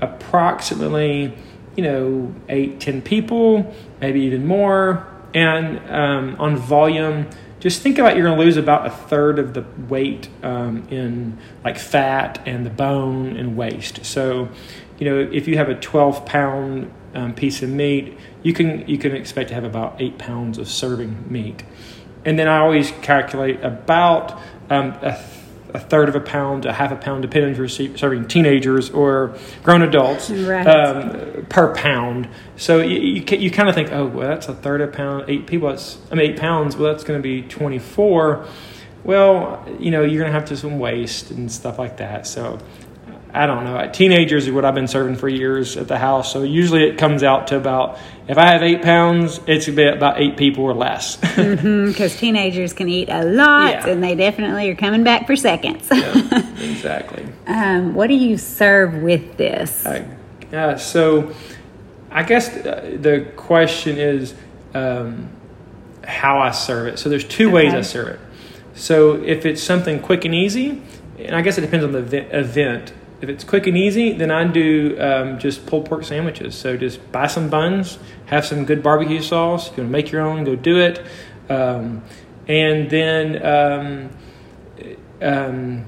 approximately 0.00 1.32
you 1.76 1.82
know 1.82 2.34
eight 2.48 2.80
ten 2.80 3.02
people, 3.02 3.74
maybe 4.00 4.20
even 4.20 4.46
more. 4.46 5.06
And 5.32 5.78
um, 5.88 6.36
on 6.40 6.56
volume, 6.56 7.28
just 7.60 7.82
think 7.82 7.98
about 7.98 8.16
you're 8.16 8.26
going 8.26 8.38
to 8.38 8.44
lose 8.44 8.56
about 8.56 8.86
a 8.86 8.90
third 8.90 9.38
of 9.38 9.54
the 9.54 9.64
weight 9.88 10.28
um, 10.42 10.88
in 10.90 11.38
like 11.62 11.78
fat 11.78 12.42
and 12.46 12.64
the 12.64 12.70
bone 12.70 13.36
and 13.36 13.56
waste. 13.56 14.04
So, 14.04 14.48
you 14.98 15.04
know, 15.04 15.18
if 15.18 15.46
you 15.46 15.58
have 15.58 15.68
a 15.68 15.74
12 15.74 16.24
pound 16.24 16.90
um, 17.14 17.34
piece 17.34 17.62
of 17.62 17.68
meat, 17.68 18.16
you 18.42 18.54
can 18.54 18.88
you 18.88 18.96
can 18.96 19.14
expect 19.14 19.50
to 19.50 19.54
have 19.54 19.64
about 19.64 20.00
eight 20.00 20.18
pounds 20.18 20.58
of 20.58 20.68
serving 20.68 21.30
meat 21.30 21.62
and 22.24 22.38
then 22.38 22.48
I 22.48 22.58
always 22.58 22.90
calculate 23.02 23.62
about 23.62 24.32
um, 24.68 24.90
a, 25.02 25.18
a, 25.74 25.78
third 25.78 26.08
of 26.08 26.14
a 26.14 26.20
pound, 26.20 26.66
a 26.66 26.72
half 26.72 26.92
a 26.92 26.96
pound, 26.96 27.22
depending 27.22 27.50
if 27.50 27.58
you're 27.58 27.96
serving 27.96 28.28
teenagers 28.28 28.90
or 28.90 29.36
grown 29.62 29.82
adults 29.82 30.30
right. 30.30 30.66
um, 30.66 31.46
per 31.48 31.74
pound. 31.74 32.28
So 32.56 32.78
you, 32.78 32.98
you, 32.98 33.38
you, 33.38 33.50
kind 33.50 33.68
of 33.68 33.74
think, 33.74 33.92
oh, 33.92 34.06
well, 34.06 34.28
that's 34.28 34.48
a 34.48 34.54
third 34.54 34.80
of 34.80 34.90
a 34.90 34.92
pound, 34.92 35.24
eight 35.28 35.46
people. 35.46 35.68
That's 35.68 35.98
I 36.10 36.14
mean, 36.14 36.32
eight 36.32 36.38
pounds. 36.38 36.76
Well, 36.76 36.92
that's 36.92 37.04
going 37.04 37.18
to 37.18 37.22
be 37.22 37.42
twenty 37.42 37.78
four. 37.78 38.46
Well, 39.02 39.66
you 39.78 39.90
know, 39.90 40.02
you're 40.02 40.20
going 40.20 40.32
to 40.32 40.38
have 40.38 40.48
to 40.50 40.56
some 40.56 40.78
waste 40.78 41.30
and 41.30 41.50
stuff 41.50 41.78
like 41.78 41.96
that. 41.96 42.26
So 42.26 42.58
I 43.32 43.46
don't 43.46 43.64
know. 43.64 43.88
Teenagers 43.92 44.46
is 44.46 44.52
what 44.52 44.64
I've 44.64 44.74
been 44.74 44.88
serving 44.88 45.16
for 45.16 45.28
years 45.28 45.76
at 45.76 45.86
the 45.88 45.98
house. 45.98 46.32
So 46.32 46.42
usually 46.42 46.84
it 46.84 46.98
comes 46.98 47.22
out 47.22 47.48
to 47.48 47.56
about, 47.56 47.98
if 48.26 48.36
I 48.38 48.48
have 48.48 48.62
eight 48.62 48.82
pounds, 48.82 49.40
it's 49.46 49.68
about 49.68 50.20
eight 50.20 50.36
people 50.36 50.64
or 50.64 50.74
less. 50.74 51.16
Because 51.16 51.36
mm-hmm, 51.36 52.18
teenagers 52.18 52.72
can 52.72 52.88
eat 52.88 53.08
a 53.08 53.24
lot 53.24 53.70
yeah. 53.70 53.88
and 53.88 54.02
they 54.02 54.14
definitely 54.14 54.68
are 54.70 54.74
coming 54.74 55.04
back 55.04 55.26
for 55.26 55.36
seconds. 55.36 55.88
yeah, 55.92 56.52
exactly. 56.60 57.24
Um, 57.46 57.94
what 57.94 58.08
do 58.08 58.14
you 58.14 58.36
serve 58.36 58.94
with 58.94 59.36
this? 59.36 59.86
Uh, 59.86 60.76
so 60.76 61.32
I 62.10 62.24
guess 62.24 62.48
uh, 62.48 62.96
the 62.98 63.32
question 63.36 63.98
is 63.98 64.34
um, 64.74 65.28
how 66.04 66.40
I 66.40 66.50
serve 66.50 66.88
it. 66.88 66.98
So 66.98 67.08
there's 67.08 67.24
two 67.24 67.46
okay. 67.46 67.54
ways 67.54 67.74
I 67.74 67.82
serve 67.82 68.08
it. 68.08 68.20
So 68.74 69.22
if 69.22 69.46
it's 69.46 69.62
something 69.62 70.00
quick 70.00 70.24
and 70.24 70.34
easy, 70.34 70.82
and 71.18 71.36
I 71.36 71.42
guess 71.42 71.58
it 71.58 71.60
depends 71.60 71.84
on 71.84 71.92
the 71.92 72.38
event. 72.38 72.92
If 73.20 73.28
it's 73.28 73.44
quick 73.44 73.66
and 73.66 73.76
easy, 73.76 74.12
then 74.12 74.30
I 74.30 74.44
do 74.44 74.96
um, 74.98 75.38
just 75.38 75.66
pulled 75.66 75.86
pork 75.86 76.04
sandwiches. 76.04 76.54
So 76.54 76.76
just 76.76 77.12
buy 77.12 77.26
some 77.26 77.50
buns, 77.50 77.98
have 78.26 78.46
some 78.46 78.64
good 78.64 78.82
barbecue 78.82 79.20
sauce. 79.20 79.70
If 79.70 79.76
you 79.76 79.82
want 79.82 79.88
to 79.88 79.92
make 79.92 80.10
your 80.10 80.22
own, 80.22 80.44
go 80.44 80.56
do 80.56 80.78
it. 80.78 81.04
Um, 81.50 82.02
and 82.48 82.88
then 82.88 83.44
um, 83.44 84.10
um, 85.20 85.84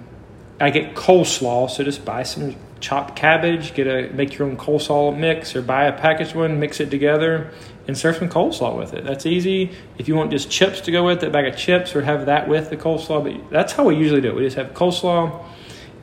I 0.61 0.71
get 0.71 0.95
coleslaw. 0.95 1.71
So 1.71 1.85
just 1.85 2.05
buy 2.05 2.23
some 2.23 2.55
chopped 2.81 3.17
cabbage, 3.17 3.75
get 3.75 3.87
a 3.87 4.13
make 4.13 4.37
your 4.37 4.49
own 4.49 4.57
coleslaw 4.57 5.17
mix, 5.17 5.57
or 5.57 5.63
buy 5.63 5.85
a 5.85 5.93
packaged 5.93 6.35
one, 6.35 6.61
mix 6.61 6.81
it 6.81 6.91
together, 6.91 7.51
and 7.89 7.97
serve 7.97 8.17
some 8.17 8.29
coleslaw 8.29 8.77
with 8.77 8.93
it. 8.93 9.05
That's 9.05 9.25
easy. 9.25 9.71
If 9.97 10.07
you 10.09 10.17
want 10.17 10.31
just 10.31 10.51
chips 10.51 10.83
to 10.83 10.91
go 10.91 11.05
with 11.07 11.23
it, 11.23 11.33
bag 11.33 11.47
of 11.47 11.57
chips, 11.57 11.97
or 11.97 12.03
have 12.03 12.27
that 12.27 12.49
with 12.49 12.69
the 12.69 12.77
coleslaw. 12.77 13.25
But 13.25 13.51
that's 13.51 13.73
how 13.73 13.85
we 13.85 13.97
usually 13.97 14.21
do 14.21 14.29
it. 14.29 14.35
We 14.35 14.43
just 14.43 14.57
have 14.57 14.75
coleslaw 14.75 15.47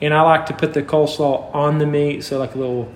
and 0.01 0.13
I 0.13 0.21
like 0.21 0.45
to 0.47 0.53
put 0.53 0.73
the 0.73 0.81
coleslaw 0.81 1.53
on 1.53 1.77
the 1.77 1.85
meat, 1.85 2.23
so 2.23 2.39
like 2.39 2.55
a 2.55 2.57
little 2.57 2.91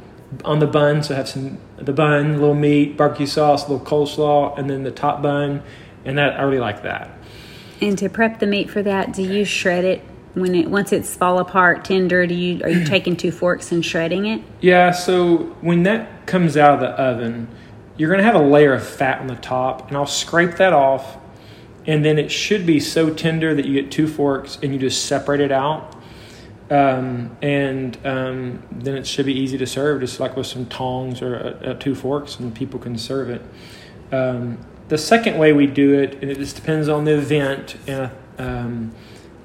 on 0.46 0.60
the 0.60 0.68
bun. 0.68 1.04
So 1.04 1.14
I 1.14 1.18
have 1.18 1.30
some 1.30 1.58
the 1.78 1.94
bun, 1.94 2.32
a 2.32 2.34
little 2.34 2.56
meat, 2.56 2.98
barbecue 2.98 3.26
sauce, 3.26 3.68
a 3.68 3.72
little 3.72 3.86
coleslaw, 3.86 4.58
and 4.58 4.70
then 4.70 4.84
the 4.84 4.92
top 4.92 5.22
bun, 5.22 5.64
and 6.06 6.18
that 6.18 6.40
I 6.40 6.44
really 6.44 6.60
like 6.60 6.84
that. 6.84 7.12
And 7.82 7.98
to 7.98 8.10
prep 8.10 8.40
the 8.40 8.48
meat 8.48 8.70
for 8.70 8.82
that, 8.84 9.14
do 9.14 9.22
you 9.22 9.44
shred 9.44 9.84
it 9.84 10.02
when 10.34 10.56
it 10.56 10.70
once 10.70 10.94
it's 10.94 11.14
fall 11.16 11.40
apart 11.40 11.84
tender? 11.84 12.26
Do 12.26 12.36
you 12.36 12.64
are 12.64 12.70
you 12.70 12.86
taking 12.86 13.18
two 13.18 13.32
forks 13.32 13.72
and 13.72 13.86
shredding 13.86 14.26
it? 14.26 14.42
Yeah. 14.62 14.92
So 14.92 15.38
when 15.62 15.84
that 15.84 16.26
comes 16.26 16.56
out 16.56 16.76
of 16.76 16.80
the 16.80 16.90
oven, 16.90 17.50
you're 17.98 18.10
going 18.10 18.20
to 18.20 18.26
have 18.26 18.36
a 18.36 18.46
layer 18.46 18.74
of 18.74 18.88
fat 18.88 19.20
on 19.20 19.28
the 19.28 19.36
top, 19.36 19.90
and 19.90 19.98
I'll 19.98 20.06
scrape 20.06 20.56
that 20.58 20.74
off. 20.74 21.18
And 21.86 22.06
then 22.06 22.18
it 22.18 22.32
should 22.32 22.66
be 22.66 22.80
so 22.80 23.14
tender 23.14 23.54
that 23.54 23.66
you 23.66 23.74
get 23.74 23.92
two 23.92 24.08
forks 24.08 24.58
and 24.64 24.72
you 24.72 24.80
just 24.80 25.04
separate 25.06 25.42
it 25.42 25.52
out 25.52 25.93
Um, 26.70 27.36
and 27.42 27.98
um, 28.06 28.64
then 28.72 28.96
it 28.96 29.06
should 29.06 29.26
be 29.26 29.34
easy 29.34 29.58
to 29.58 29.68
serve, 29.68 30.02
just 30.02 30.20
like 30.20 30.36
with 30.36 30.48
some 30.48 30.66
tongs 30.66 31.22
or 31.22 31.58
uh, 31.64 31.74
two 31.74 31.94
forks, 31.94 32.40
and 32.40 32.54
people 32.56 32.80
can 32.80 32.98
serve 32.98 33.30
it. 33.30 33.42
Um, 34.12 34.58
the 34.88 34.98
second 34.98 35.38
way 35.38 35.54
we 35.54 35.68
do 35.68 35.94
it, 35.94 36.16
and 36.22 36.32
it 36.32 36.38
just 36.38 36.56
depends 36.56 36.88
on 36.88 37.06
the 37.06 37.18
event, 37.18 37.78
and 37.88 38.12
um, 38.38 38.92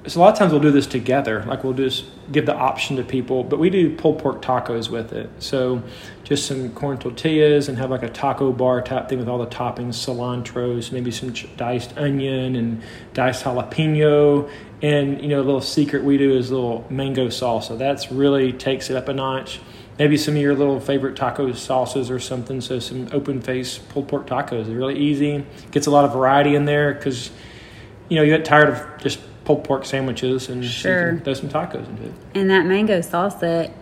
so 0.08 0.20
a 0.20 0.22
lot 0.22 0.32
of 0.32 0.38
times 0.38 0.52
we'll 0.52 0.62
do 0.62 0.70
this 0.70 0.86
together. 0.86 1.44
Like 1.44 1.64
we'll 1.64 1.74
just 1.74 2.06
give 2.32 2.46
the 2.46 2.54
option 2.54 2.96
to 2.96 3.02
people, 3.02 3.44
but 3.44 3.58
we 3.58 3.68
do 3.68 3.94
pulled 3.94 4.18
pork 4.20 4.40
tacos 4.40 4.88
with 4.88 5.12
it. 5.12 5.28
So 5.38 5.82
just 6.24 6.46
some 6.46 6.72
corn 6.72 6.98
tortillas 6.98 7.68
and 7.68 7.76
have 7.78 7.90
like 7.90 8.02
a 8.02 8.08
taco 8.08 8.52
bar 8.52 8.80
type 8.80 9.08
thing 9.08 9.18
with 9.18 9.28
all 9.28 9.38
the 9.38 9.46
toppings, 9.46 9.94
cilantros, 9.94 10.92
maybe 10.92 11.10
some 11.10 11.32
diced 11.56 11.96
onion 11.98 12.56
and 12.56 12.82
diced 13.12 13.44
jalapeno. 13.44 14.50
And 14.82 15.20
you 15.20 15.28
know, 15.28 15.40
a 15.40 15.42
little 15.42 15.60
secret 15.60 16.04
we 16.04 16.18
do 16.18 16.36
is 16.36 16.50
a 16.50 16.54
little 16.54 16.86
mango 16.88 17.28
salsa. 17.28 17.76
That's 17.76 18.12
really 18.12 18.52
takes 18.52 18.90
it 18.90 18.96
up 18.96 19.08
a 19.08 19.12
notch. 19.12 19.60
Maybe 19.98 20.16
some 20.16 20.36
of 20.36 20.40
your 20.40 20.54
little 20.54 20.78
favorite 20.78 21.16
taco 21.16 21.52
sauces 21.52 22.10
or 22.10 22.20
something. 22.20 22.60
So 22.60 22.78
some 22.78 23.08
open 23.12 23.40
face 23.40 23.78
pulled 23.78 24.06
pork 24.08 24.28
tacos. 24.28 24.66
They're 24.66 24.76
really 24.76 24.98
easy. 24.98 25.44
Gets 25.72 25.88
a 25.88 25.90
lot 25.90 26.04
of 26.04 26.12
variety 26.12 26.54
in 26.54 26.64
there 26.66 26.94
because 26.94 27.30
you 28.08 28.16
know 28.16 28.22
you 28.22 28.36
get 28.36 28.44
tired 28.44 28.68
of 28.68 28.86
just 29.02 29.18
pulled 29.44 29.64
pork 29.64 29.84
sandwiches 29.84 30.48
and 30.48 30.64
Sure. 30.64 31.18
throw 31.24 31.34
some 31.34 31.48
tacos 31.48 31.88
into 31.88 32.04
it. 32.04 32.12
And 32.34 32.48
that 32.50 32.66
mango 32.66 33.00
salsa, 33.00 33.72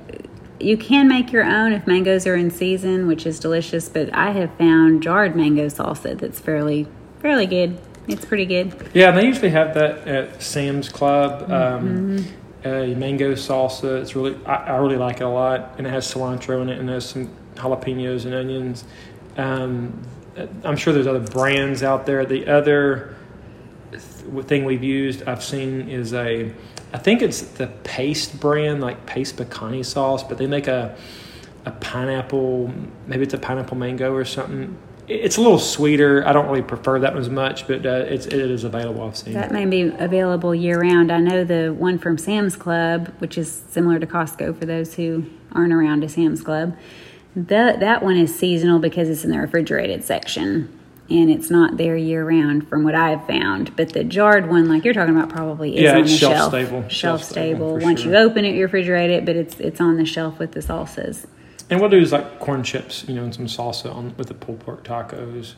you 0.58 0.78
can 0.78 1.08
make 1.08 1.32
your 1.32 1.44
own 1.44 1.72
if 1.72 1.86
mangoes 1.86 2.26
are 2.26 2.36
in 2.36 2.50
season, 2.50 3.06
which 3.06 3.26
is 3.26 3.38
delicious. 3.38 3.88
But 3.90 4.14
I 4.14 4.30
have 4.30 4.50
found 4.56 5.02
jarred 5.02 5.36
mango 5.36 5.66
salsa 5.66 6.16
that's 6.18 6.40
fairly 6.40 6.86
fairly 7.20 7.44
good. 7.46 7.78
It's 8.08 8.25
pretty 8.25 8.46
good. 8.46 8.90
Yeah, 8.94 9.08
and 9.08 9.18
they 9.18 9.26
usually 9.26 9.50
have 9.50 9.75
that 9.75 10.06
at 10.06 10.42
Sam's 10.42 10.88
Club. 10.88 11.48
Mm-hmm. 11.48 12.16
Um, 12.16 12.26
uh, 12.64 12.86
mango 12.98 13.32
salsa. 13.32 14.00
It's 14.00 14.16
really 14.16 14.36
I, 14.44 14.54
I 14.54 14.76
really 14.76 14.96
like 14.96 15.16
it 15.16 15.25
a 15.25 15.28
lot, 15.28 15.75
and 15.78 15.86
it 15.86 15.90
has 15.90 16.12
cilantro 16.12 16.62
in 16.62 16.68
it, 16.68 16.78
and 16.78 16.88
has 16.88 17.08
some 17.08 17.30
jalapenos 17.54 18.25
and 18.25 18.34
onions. 18.34 18.84
Um, 19.36 20.02
I'm 20.64 20.76
sure 20.76 20.92
there's 20.92 21.06
other 21.06 21.20
brands 21.20 21.82
out 21.82 22.06
there. 22.06 22.26
The 22.26 22.46
other 22.46 23.16
th- 23.92 24.46
thing 24.46 24.64
we've 24.64 24.84
used 24.84 25.22
I've 25.26 25.44
seen 25.44 25.88
is 25.88 26.12
a 26.12 26.52
I 26.92 26.98
think 26.98 27.22
it's 27.22 27.42
the 27.42 27.66
Pace 27.84 28.28
brand, 28.28 28.80
like 28.80 29.06
Pace 29.06 29.32
Picante 29.32 29.84
sauce, 29.84 30.22
but 30.22 30.38
they 30.38 30.46
make 30.46 30.66
a 30.66 30.96
a 31.66 31.72
pineapple, 31.72 32.72
maybe 33.08 33.25
it's 33.25 33.34
a 33.34 33.38
pineapple 33.38 33.76
mango 33.76 34.14
or 34.14 34.25
something. 34.25 34.78
It- 35.08 35.20
It's 35.25 35.36
a 35.36 35.40
little 35.40 35.58
sweeter. 35.58 36.26
I 36.26 36.32
don't 36.32 36.46
really 36.48 36.62
prefer 36.62 36.98
that 37.00 37.12
one 37.12 37.20
as 37.22 37.30
much, 37.30 37.66
but 37.68 37.84
uh, 37.86 38.04
it's 38.08 38.26
it 38.26 38.34
is 38.34 38.64
available. 38.64 39.02
I've 39.06 39.16
seen. 39.16 39.34
That 39.34 39.52
may 39.52 39.64
be 39.66 39.82
available 39.82 40.54
year 40.54 40.80
round. 40.80 41.10
I 41.12 41.18
know 41.18 41.44
the 41.44 41.72
one 41.72 41.98
from 41.98 42.18
Sam's 42.18 42.56
Club, 42.56 43.12
which 43.18 43.38
is 43.38 43.50
similar 43.70 43.98
to 43.98 44.06
Costco 44.06 44.58
for 44.58 44.66
those 44.66 44.94
who 44.94 45.25
aren't 45.52 45.72
around 45.72 46.04
a 46.04 46.08
Sam's 46.08 46.42
Club. 46.42 46.76
That 47.34 47.80
that 47.80 48.02
one 48.02 48.16
is 48.16 48.34
seasonal 48.34 48.78
because 48.78 49.08
it's 49.08 49.25
in 49.25 49.30
the 49.30 49.38
refrigerated 49.38 50.02
section 50.04 50.72
and 51.08 51.30
it's 51.30 51.50
not 51.50 51.76
there 51.76 51.96
year 51.96 52.25
round 52.26 52.66
from 52.68 52.82
what 52.82 52.94
I've 52.96 53.25
found. 53.28 53.76
But 53.76 53.92
the 53.92 54.02
jarred 54.02 54.48
one, 54.48 54.68
like 54.68 54.84
you're 54.84 54.92
talking 54.94 55.14
about, 55.16 55.28
probably 55.28 55.76
is 55.76 55.82
Yeah, 55.82 55.92
on 55.96 56.00
it's 56.00 56.10
the 56.12 56.16
shelf 56.18 56.34
shelf. 56.34 56.50
stable. 56.50 56.88
Shelf, 56.88 57.22
stable, 57.22 57.78
Once 57.78 58.00
sure. 58.00 58.10
you 58.12 58.18
open 58.18 58.44
it, 58.44 58.56
you 58.56 58.66
refrigerate 58.66 59.10
it, 59.10 59.25
but 59.25 59.36
it's 59.36 59.60
it's 59.60 59.80
on 59.80 59.96
the 59.98 60.04
shelf 60.06 60.38
with 60.40 60.52
the 60.52 60.60
salsas. 60.60 61.26
And 61.68 61.80
we'll 61.80 61.90
do 61.90 61.99
is 61.99 62.12
like 62.12 62.38
corn 62.38 62.62
chips, 62.62 63.04
you 63.08 63.14
know, 63.14 63.25
and 63.25 63.35
some 63.35 63.46
salsa 63.46 63.94
on 63.94 64.14
with 64.16 64.28
the 64.28 64.35
pulled 64.35 64.61
pork 64.61 64.85
tacos. 64.85 65.54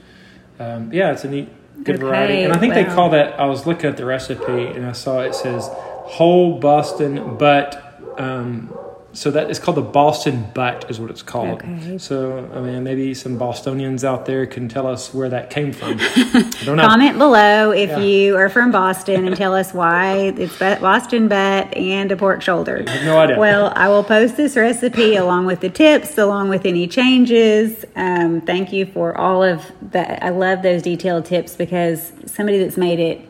Um, 0.59 0.93
yeah, 0.93 1.13
it's 1.13 1.25
a 1.25 1.29
neat, 1.29 1.49
good 1.85 1.97
Okay, 1.97 2.05
variety. 2.05 2.43
And 2.43 2.53
I 2.53 2.59
think 2.59 2.75
they 2.75 2.85
call 2.85 3.11
that. 3.11 3.39
I 3.39 3.45
was 3.47 3.67
looking 3.67 3.91
at 3.91 3.97
the 3.97 4.05
recipe 4.05 4.67
and 4.67 4.87
I 4.87 4.93
saw 4.93 5.21
it 5.21 5.35
says 5.35 5.69
whole 5.71 6.59
Boston 6.59 7.37
butt. 7.37 7.85
Um, 8.17 8.75
so 9.19 9.33
that 9.33 9.51
is 9.51 9.59
called 9.59 9.77
the 9.77 9.83
Boston 9.83 10.49
butt, 10.55 10.89
is 10.89 11.01
what 11.01 11.11
it's 11.11 11.23
called. 11.23 11.61
Okay. 11.63 11.99
So 11.99 12.49
I 12.55 12.61
mean, 12.61 12.85
maybe 12.85 13.15
some 13.15 13.37
Bostonians 13.37 14.05
out 14.05 14.27
there 14.27 14.47
can 14.47 14.69
tell 14.69 14.87
us 14.87 15.13
where 15.13 15.29
that 15.29 15.51
came 15.51 15.73
from. 15.73 15.97
I 16.01 16.51
don't 16.65 16.77
know. 16.77 16.87
Comment 16.87 17.19
below 17.19 17.73
if 17.73 17.91
Yeah. 17.91 17.99
you 17.99 18.37
are 18.37 18.49
from 18.49 18.71
Boston 18.71 19.27
and 19.27 19.37
tell 19.37 19.55
us 19.55 19.75
why 19.75 20.33
it's 20.37 20.57
Boston 20.59 21.27
butt 21.27 21.77
and 21.77 22.13
a 22.13 22.17
pork 22.17 22.43
shoulder. 22.43 22.85
I 22.87 22.91
have 22.91 23.05
no 23.05 23.19
idea. 23.19 23.39
Well, 23.39 23.73
I 23.75 23.89
will 23.89 24.05
post 24.05 24.37
this 24.37 24.57
recipe 24.57 25.17
along 25.17 25.47
with 25.47 25.61
the 25.61 25.71
tips, 25.71 26.17
along 26.17 26.49
with 26.51 26.65
any 26.65 26.87
changes. 26.87 27.85
Um, 27.97 28.41
thank 28.41 28.73
you 28.73 28.87
for 28.87 29.19
all 29.19 29.43
of 29.43 29.63
that. 29.91 30.23
I 30.23 30.29
love 30.31 30.63
those 30.63 30.83
detailed 30.83 31.25
tips 31.25 31.57
because 31.57 32.13
somebody 32.27 32.59
that's 32.59 32.77
made 32.77 33.01
it 33.01 33.21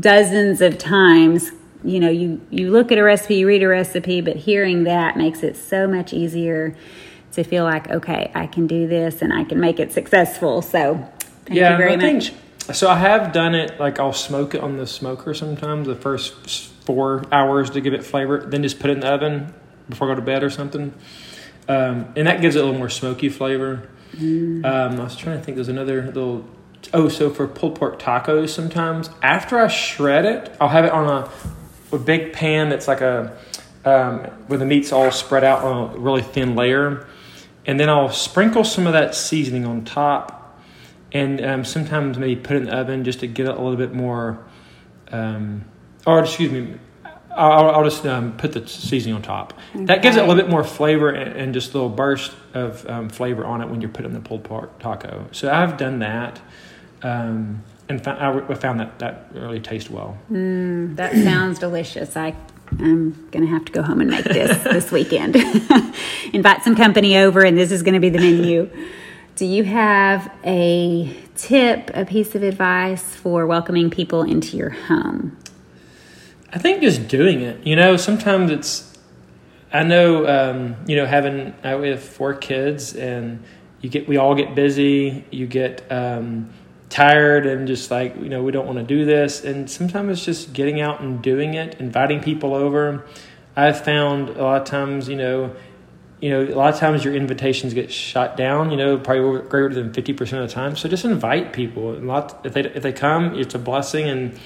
dozens 0.00 0.60
of 0.60 0.78
times, 0.78 1.50
you 1.84 2.00
know, 2.00 2.10
you, 2.10 2.40
you 2.50 2.70
look 2.70 2.90
at 2.90 2.98
a 2.98 3.02
recipe, 3.02 3.36
you 3.36 3.46
read 3.46 3.62
a 3.62 3.68
recipe, 3.68 4.20
but 4.20 4.36
hearing 4.36 4.84
that 4.84 5.16
makes 5.16 5.42
it 5.42 5.56
so 5.56 5.86
much 5.86 6.12
easier 6.12 6.74
to 7.32 7.44
feel 7.44 7.64
like, 7.64 7.90
okay, 7.90 8.30
I 8.34 8.46
can 8.46 8.66
do 8.66 8.86
this 8.88 9.22
and 9.22 9.32
I 9.32 9.44
can 9.44 9.60
make 9.60 9.78
it 9.80 9.92
successful. 9.92 10.62
So 10.62 11.08
thank 11.46 11.58
yeah, 11.58 11.72
you 11.72 11.76
very 11.76 11.94
I 11.94 11.98
think- 11.98 12.22
much. 12.24 12.32
So 12.72 12.88
I 12.88 12.96
have 12.96 13.32
done 13.34 13.54
it 13.54 13.78
like 13.78 14.00
I'll 14.00 14.14
smoke 14.14 14.54
it 14.54 14.62
on 14.62 14.78
the 14.78 14.86
smoker 14.86 15.34
sometimes 15.34 15.86
the 15.86 15.94
first 15.94 16.32
four 16.86 17.22
hours 17.30 17.68
to 17.70 17.82
give 17.82 17.92
it 17.92 18.02
flavor, 18.04 18.38
then 18.46 18.62
just 18.62 18.80
put 18.80 18.88
it 18.88 18.94
in 18.94 19.00
the 19.00 19.08
oven 19.08 19.52
before 19.90 20.08
I 20.08 20.12
go 20.12 20.20
to 20.20 20.24
bed 20.24 20.42
or 20.42 20.48
something, 20.48 20.94
um, 21.68 22.12
and 22.16 22.26
that 22.26 22.40
gives 22.40 22.56
it 22.56 22.60
a 22.60 22.64
little 22.64 22.78
more 22.78 22.88
smoky 22.88 23.28
flavor. 23.28 23.86
Mm. 24.16 24.64
Um, 24.64 24.98
I 24.98 25.04
was 25.04 25.14
trying 25.14 25.38
to 25.38 25.44
think. 25.44 25.56
There's 25.56 25.68
another 25.68 26.06
little. 26.06 26.46
Oh, 26.94 27.10
so 27.10 27.28
for 27.28 27.46
pulled 27.46 27.74
pork 27.78 27.98
tacos, 28.00 28.48
sometimes 28.48 29.10
after 29.22 29.58
I 29.58 29.68
shred 29.68 30.24
it, 30.24 30.56
I'll 30.58 30.68
have 30.70 30.86
it 30.86 30.92
on 30.92 31.06
a, 31.06 31.30
a 31.94 31.98
big 31.98 32.32
pan 32.32 32.68
that's 32.68 32.88
like 32.88 33.00
a 33.00 33.36
um, 33.84 34.20
where 34.46 34.58
the 34.58 34.64
meat's 34.64 34.92
all 34.92 35.10
spread 35.10 35.44
out 35.44 35.62
on 35.62 35.94
a 35.94 35.98
really 35.98 36.22
thin 36.22 36.54
layer, 36.56 37.06
and 37.66 37.78
then 37.78 37.88
I'll 37.88 38.12
sprinkle 38.12 38.64
some 38.64 38.86
of 38.86 38.92
that 38.94 39.14
seasoning 39.14 39.66
on 39.66 39.84
top 39.84 40.44
and 41.14 41.44
um, 41.44 41.64
sometimes 41.64 42.18
maybe 42.18 42.36
put 42.36 42.56
it 42.56 42.60
in 42.60 42.64
the 42.64 42.76
oven 42.76 43.04
just 43.04 43.20
to 43.20 43.26
get 43.28 43.46
it 43.46 43.56
a 43.56 43.60
little 43.60 43.76
bit 43.76 43.94
more. 43.94 44.44
Um, 45.12 45.64
or 46.06 46.20
excuse 46.20 46.50
me, 46.50 46.76
I'll, 47.36 47.70
I'll 47.70 47.84
just 47.84 48.04
um, 48.04 48.36
put 48.36 48.52
the 48.52 48.66
seasoning 48.66 49.14
on 49.14 49.22
top. 49.22 49.54
That 49.74 50.02
gives 50.02 50.16
it 50.16 50.24
a 50.24 50.26
little 50.26 50.42
bit 50.42 50.50
more 50.50 50.64
flavor 50.64 51.10
and, 51.10 51.36
and 51.36 51.54
just 51.54 51.70
a 51.70 51.74
little 51.74 51.88
burst 51.88 52.32
of 52.52 52.88
um, 52.90 53.08
flavor 53.08 53.44
on 53.44 53.60
it 53.60 53.68
when 53.68 53.80
you're 53.80 53.90
putting 53.90 54.12
the 54.12 54.20
pulled 54.20 54.44
pork 54.44 54.78
taco. 54.80 55.26
So 55.30 55.50
I've 55.50 55.76
done 55.76 56.00
that, 56.00 56.40
um, 57.02 57.62
and 57.88 58.02
found, 58.02 58.50
I 58.50 58.54
found 58.54 58.80
that 58.80 58.98
that 58.98 59.28
really 59.32 59.60
tastes 59.60 59.90
well. 59.90 60.16
That 60.30 61.12
sounds 61.12 61.58
delicious. 61.58 62.16
I 62.16 62.34
I'm 62.80 63.28
gonna 63.30 63.46
have 63.46 63.64
to 63.66 63.72
go 63.72 63.82
home 63.82 64.00
and 64.00 64.10
make 64.10 64.24
this 64.24 64.62
this 64.64 64.90
weekend. 64.90 65.36
Invite 66.32 66.62
some 66.62 66.74
company 66.74 67.18
over, 67.18 67.44
and 67.44 67.56
this 67.56 67.70
is 67.70 67.82
gonna 67.82 68.00
be 68.00 68.08
the 68.08 68.18
menu. 68.18 68.70
Do 69.36 69.44
you 69.44 69.64
have 69.64 70.32
a 70.44 71.14
tip, 71.36 71.90
a 71.92 72.04
piece 72.04 72.34
of 72.34 72.42
advice 72.42 73.02
for 73.02 73.46
welcoming 73.46 73.90
people 73.90 74.22
into 74.22 74.56
your 74.56 74.70
home? 74.70 75.36
I 76.52 76.58
think 76.58 76.82
just 76.82 77.08
doing 77.08 77.40
it. 77.40 77.66
You 77.66 77.76
know, 77.76 77.96
sometimes 77.96 78.50
it's. 78.50 78.90
I 79.72 79.82
know, 79.82 80.24
um, 80.28 80.76
you 80.86 80.94
know, 80.94 81.04
having 81.04 81.52
I 81.64 81.70
have 81.70 82.02
four 82.02 82.34
kids, 82.34 82.94
and 82.94 83.42
you 83.80 83.90
get 83.90 84.08
we 84.08 84.16
all 84.16 84.34
get 84.34 84.54
busy. 84.54 85.24
You 85.30 85.46
get 85.46 85.82
um, 85.90 86.50
tired, 86.94 87.44
and 87.44 87.66
just 87.66 87.90
like 87.90 88.16
you 88.16 88.28
know, 88.28 88.42
we 88.42 88.52
don't 88.52 88.66
want 88.66 88.78
to 88.78 88.84
do 88.84 89.04
this. 89.04 89.44
And 89.44 89.68
sometimes 89.68 90.10
it's 90.12 90.24
just 90.24 90.52
getting 90.52 90.80
out 90.80 91.00
and 91.00 91.20
doing 91.20 91.54
it, 91.54 91.80
inviting 91.80 92.20
people 92.22 92.54
over. 92.54 93.04
I've 93.56 93.84
found 93.84 94.30
a 94.30 94.42
lot 94.42 94.62
of 94.62 94.68
times, 94.68 95.08
you 95.08 95.16
know, 95.16 95.54
you 96.20 96.30
know, 96.30 96.42
a 96.42 96.54
lot 96.54 96.72
of 96.72 96.78
times 96.78 97.04
your 97.04 97.14
invitations 97.14 97.74
get 97.74 97.92
shot 97.92 98.36
down. 98.36 98.70
You 98.70 98.76
know, 98.76 98.96
probably 98.96 99.42
greater 99.48 99.74
than 99.74 99.92
fifty 99.92 100.12
percent 100.12 100.42
of 100.42 100.48
the 100.48 100.54
time. 100.54 100.76
So 100.76 100.88
just 100.88 101.04
invite 101.04 101.52
people. 101.52 101.94
and 101.94 102.06
lot 102.06 102.40
if 102.44 102.54
they 102.54 102.62
if 102.62 102.84
they 102.84 102.92
come, 102.92 103.34
it's 103.34 103.56
a 103.56 103.58
blessing, 103.58 104.08
and 104.08 104.38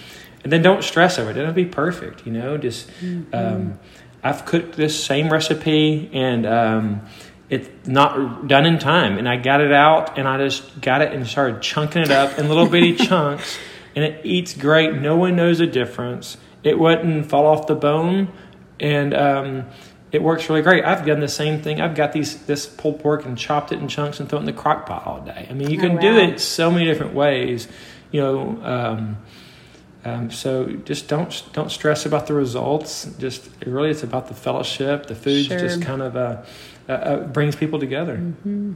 and 0.42 0.50
then 0.50 0.62
don't 0.62 0.82
stress 0.82 1.18
over 1.18 1.30
it. 1.30 1.36
It'll 1.36 1.52
be 1.52 1.66
perfect. 1.66 2.24
You 2.26 2.32
know, 2.32 2.56
just 2.56 2.88
um, 3.34 3.78
I've 4.22 4.46
cooked 4.46 4.74
this 4.76 4.98
same 4.98 5.28
recipe 5.28 6.10
and 6.14 6.46
um, 6.46 7.02
it's 7.50 7.68
not 7.88 8.46
done 8.46 8.66
in 8.66 8.78
time, 8.78 9.16
and 9.18 9.28
I 9.28 9.36
got 9.36 9.60
it 9.60 9.72
out 9.72 10.18
and 10.18 10.28
I 10.28 10.36
just 10.38 10.80
got 10.80 11.00
it 11.02 11.12
and 11.12 11.26
started 11.26 11.62
chunking 11.62 12.02
it 12.02 12.10
up 12.10 12.38
in 12.38 12.48
little 12.48 12.66
bitty 12.70 12.96
chunks, 12.96 13.58
and 13.96 14.04
it 14.04 14.20
eats 14.24 14.54
great. 14.54 14.94
No 14.94 15.16
one 15.16 15.36
knows 15.36 15.58
the 15.58 15.66
difference. 15.66 16.36
It 16.62 16.78
wouldn't 16.78 17.26
fall 17.30 17.46
off 17.46 17.66
the 17.66 17.74
bone, 17.74 18.32
and 18.80 19.14
um, 19.14 19.64
it 20.12 20.22
works 20.22 20.48
really 20.50 20.62
great. 20.62 20.84
I've 20.84 21.06
done 21.06 21.20
the 21.20 21.28
same 21.28 21.62
thing. 21.62 21.80
I've 21.80 21.94
got 21.94 22.12
these 22.12 22.44
this 22.46 22.66
pulled 22.66 23.00
pork 23.00 23.24
and 23.24 23.38
chopped 23.38 23.72
it 23.72 23.78
in 23.78 23.88
chunks 23.88 24.20
and 24.20 24.28
thrown 24.28 24.42
it 24.42 24.48
in 24.48 24.54
the 24.56 24.60
crock 24.60 24.86
pot 24.86 25.06
all 25.06 25.20
day. 25.20 25.46
I 25.48 25.54
mean, 25.54 25.70
you 25.70 25.78
Oh, 25.78 25.82
can 25.82 25.96
do 25.98 26.16
it 26.18 26.40
so 26.40 26.70
many 26.70 26.84
different 26.84 27.14
ways. 27.14 27.66
You 28.10 28.20
know, 28.22 28.60
um, 28.62 29.16
um, 30.04 30.30
so 30.30 30.66
just 30.84 31.08
don't 31.08 31.42
don't 31.52 31.70
stress 31.70 32.04
about 32.06 32.26
the 32.26 32.34
results. 32.34 33.04
Just 33.18 33.48
really, 33.64 33.90
it's 33.90 34.02
about 34.02 34.28
the 34.28 34.34
fellowship. 34.34 35.06
The 35.06 35.14
food's 35.14 35.46
Sure. 35.46 35.58
just 35.58 35.82
kind 35.82 36.02
of 36.02 36.16
uh, 36.16 36.42
uh, 36.88 36.92
uh, 36.92 37.16
brings 37.26 37.54
people 37.56 37.78
together. 37.78 38.20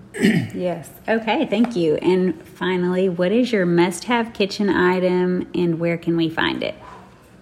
Yes. 0.54 0.90
Okay, 1.08 1.46
thank 1.46 1.74
you. 1.74 1.96
And 1.96 2.40
finally, 2.42 3.08
what 3.08 3.32
is 3.32 3.50
your 3.50 3.64
must 3.66 4.04
have 4.04 4.32
kitchen 4.34 4.68
item 4.68 5.48
and 5.54 5.80
where 5.80 5.96
can 5.96 6.16
we 6.16 6.28
find 6.28 6.62
it? 6.62 6.74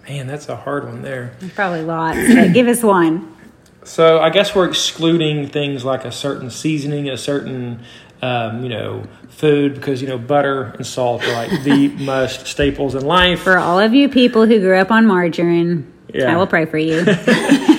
Man, 0.09 0.27
that's 0.27 0.49
a 0.49 0.57
hard 0.57 0.85
one 0.85 1.03
there. 1.03 1.35
Probably 1.55 1.83
lots, 1.83 2.19
but 2.35 2.53
give 2.53 2.69
us 2.69 2.83
one. 2.83 3.37
So 3.83 4.21
I 4.21 4.31
guess 4.31 4.55
we're 4.55 4.69
excluding 4.69 5.49
things 5.49 5.85
like 5.85 6.05
a 6.05 6.12
certain 6.12 6.50
seasoning, 6.50 7.09
a 7.09 7.17
certain 7.17 7.81
um, 8.23 8.62
you 8.62 8.69
know 8.69 9.05
food 9.29 9.75
because 9.75 10.00
you 10.03 10.09
know 10.09 10.19
butter 10.19 10.73
and 10.77 10.87
salt 10.87 11.23
are 11.25 11.33
like 11.33 11.62
the 11.65 11.89
must 12.05 12.47
staples 12.47 12.95
in 12.95 13.05
life. 13.05 13.41
For 13.41 13.59
all 13.59 13.79
of 13.81 13.93
you 13.93 14.09
people 14.09 14.47
who 14.47 14.61
grew 14.61 14.77
up 14.79 14.91
on 14.91 15.07
margarine, 15.07 15.93
Yeah. 16.15 16.33
I 16.33 16.37
will 16.37 16.47
pray 16.47 16.65
for 16.65 16.79
you. 16.79 17.05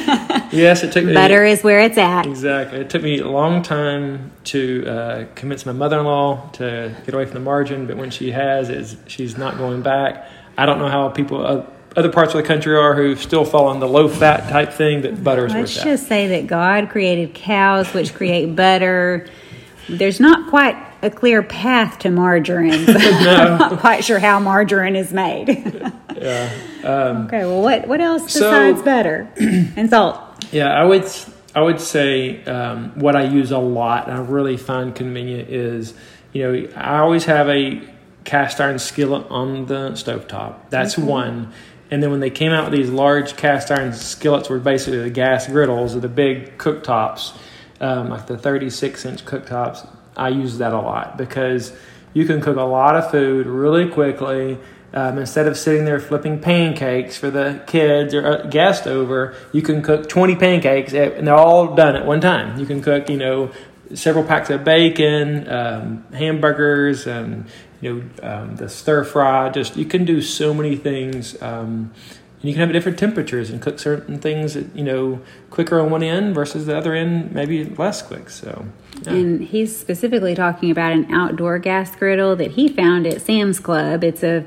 Yes, 0.52 0.84
it 0.84 0.92
took 0.92 1.06
me 1.06 1.14
Butter 1.14 1.46
is 1.46 1.64
where 1.64 1.80
it's 1.80 1.98
at. 1.98 2.26
Exactly. 2.26 2.80
It 2.80 2.90
took 2.90 3.02
me 3.02 3.20
a 3.20 3.28
long 3.28 3.64
time 3.64 4.32
to 4.46 4.86
uh, 4.88 5.26
convince 5.36 5.66
my 5.66 5.72
mother-in-law 5.72 6.50
to 6.54 6.96
get 7.06 7.14
away 7.14 7.26
from 7.26 7.36
the 7.36 7.40
margin, 7.40 7.88
but 7.88 7.98
when 7.98 8.12
she 8.12 8.32
has, 8.32 8.70
is 8.70 8.98
she's 9.08 9.38
not 9.38 9.58
going 9.58 9.82
back. 9.82 10.28
I 10.58 10.66
don't 10.66 10.80
know 10.80 10.90
how 10.90 11.10
people 11.10 11.46
uh, 11.46 11.66
other 11.96 12.10
parts 12.12 12.34
of 12.34 12.42
the 12.42 12.48
country 12.48 12.76
are 12.76 12.94
who 12.96 13.16
still 13.16 13.46
fall 13.46 13.68
on 13.68 13.80
the 13.80 13.88
low-fat 13.88 14.50
type 14.50 14.74
thing 14.74 15.02
that 15.02 15.24
butter 15.24 15.46
is 15.46 15.54
Let's 15.54 15.84
just 15.84 16.08
say 16.08 16.28
that 16.28 16.48
God 16.48 16.90
created 16.90 17.34
cows, 17.34 17.94
which 17.94 18.14
create 18.14 18.56
butter. 18.56 19.28
There's 19.90 20.20
not 20.20 20.50
quite 20.50 20.76
a 21.02 21.10
clear 21.10 21.42
path 21.42 22.00
to 22.00 22.12
margarine. 22.12 22.86
So 22.86 22.94
I'm 22.98 23.58
not 23.58 23.80
quite 23.80 24.04
sure 24.04 24.20
how 24.20 24.40
margarine 24.40 24.96
is 24.96 25.14
made. 25.14 25.92
Yeah. 26.22 26.52
Um, 26.84 27.26
okay, 27.26 27.46
well, 27.46 27.64
what 27.64 27.88
what 27.88 28.00
else 28.00 28.32
So- 28.32 28.42
besides 28.42 28.84
butter 28.84 29.28
and 29.40 29.90
salt? 29.90 30.31
Yeah, 30.52 30.70
I 30.70 30.84
would 30.84 31.06
I 31.54 31.62
would 31.62 31.80
say 31.80 32.44
um, 32.46 32.98
what 33.00 33.16
I 33.16 33.24
use 33.24 33.52
a 33.52 33.58
lot 33.58 34.08
and 34.08 34.18
I 34.18 34.22
really 34.22 34.58
find 34.58 34.96
convenient 34.96 35.50
is 35.50 35.94
you 36.34 36.44
know 36.44 36.70
I 36.76 37.00
always 37.00 37.26
have 37.26 37.50
a 37.50 37.82
cast 38.24 38.62
iron 38.62 38.80
skillet 38.80 39.26
on 39.30 39.66
the 39.66 39.92
stovetop. 39.92 40.70
That's 40.70 40.98
one. 40.98 41.54
And 41.90 42.02
then 42.02 42.12
when 42.12 42.22
they 42.22 42.30
came 42.30 42.54
out 42.54 42.72
with 42.72 42.80
these 42.80 42.90
large 42.90 43.36
cast 43.36 43.70
iron 43.70 43.92
skillets, 43.94 44.50
were 44.50 44.60
basically 44.60 45.00
the 45.00 45.10
gas 45.10 45.48
griddles 45.48 45.94
or 45.94 46.00
the 46.00 46.08
big 46.08 46.58
cooktops, 46.58 47.38
um, 47.82 48.10
like 48.10 48.28
the 48.28 48.38
36 48.38 49.06
inch 49.06 49.26
cooktops, 49.26 49.88
I 50.16 50.30
use 50.30 50.58
that 50.60 50.72
a 50.72 50.80
lot 50.80 51.18
because 51.18 51.74
you 52.14 52.26
can 52.26 52.42
cook 52.42 52.58
a 52.58 52.62
lot 52.62 52.96
of 52.96 53.12
food 53.12 53.46
really 53.48 53.90
quickly. 53.90 54.58
Um, 54.94 55.18
instead 55.18 55.48
of 55.48 55.58
sitting 55.58 55.86
there 55.86 56.00
flipping 56.02 56.40
pancakes 56.40 57.16
for 57.18 57.30
the 57.30 57.62
kids 57.66 58.14
or 58.14 58.26
a 58.26 58.48
guest 58.48 58.88
over, 58.88 59.34
you 59.54 59.62
can 59.62 59.82
cook 59.82 60.10
20 60.10 60.36
pancakes 60.36 60.94
at- 60.94 61.14
and 61.14 61.28
they're 61.28 61.36
all 61.36 61.74
done 61.76 61.96
at 61.96 62.06
one 62.06 62.20
time. 62.20 62.60
You 62.60 62.66
can 62.66 62.82
cook, 62.82 63.10
you 63.10 63.18
know, 63.18 63.52
several 63.94 64.24
packs 64.24 64.50
of 64.50 64.64
bacon, 64.64 65.48
um, 65.50 66.04
hamburgers, 66.14 67.08
and 67.08 67.46
you 67.82 67.94
know 68.22 68.30
um, 68.30 68.56
the 68.58 68.70
stir 68.70 69.04
fry. 69.04 69.50
Just 69.50 69.76
you 69.78 69.86
can 69.86 70.06
do 70.06 70.22
so 70.22 70.54
many 70.54 70.76
things, 70.76 71.42
um, 71.42 71.92
and 72.42 72.44
you 72.44 72.54
can 72.54 72.62
have 72.62 72.72
different 72.72 72.98
temperatures 72.98 73.50
and 73.50 73.62
cook 73.62 73.80
certain 73.80 74.20
things 74.20 74.56
you 74.56 74.84
know 74.84 75.22
quicker 75.50 75.80
on 75.80 75.90
one 75.90 76.04
end 76.04 76.36
versus 76.36 76.66
the 76.66 76.78
other 76.78 76.94
end 76.94 77.32
maybe 77.32 77.66
less 77.66 78.02
quick. 78.02 78.30
So 78.30 78.66
yeah. 79.02 79.14
And 79.14 79.42
he's 79.42 79.78
specifically 79.78 80.36
talking 80.36 80.70
about 80.72 80.92
an 80.92 81.12
outdoor 81.12 81.60
gas 81.60 81.96
griddle 81.96 82.36
that 82.36 82.52
he 82.52 82.68
found 82.68 83.08
at 83.08 83.22
Sam's 83.22 83.60
Club. 83.60 84.04
It's 84.04 84.24
a 84.24 84.46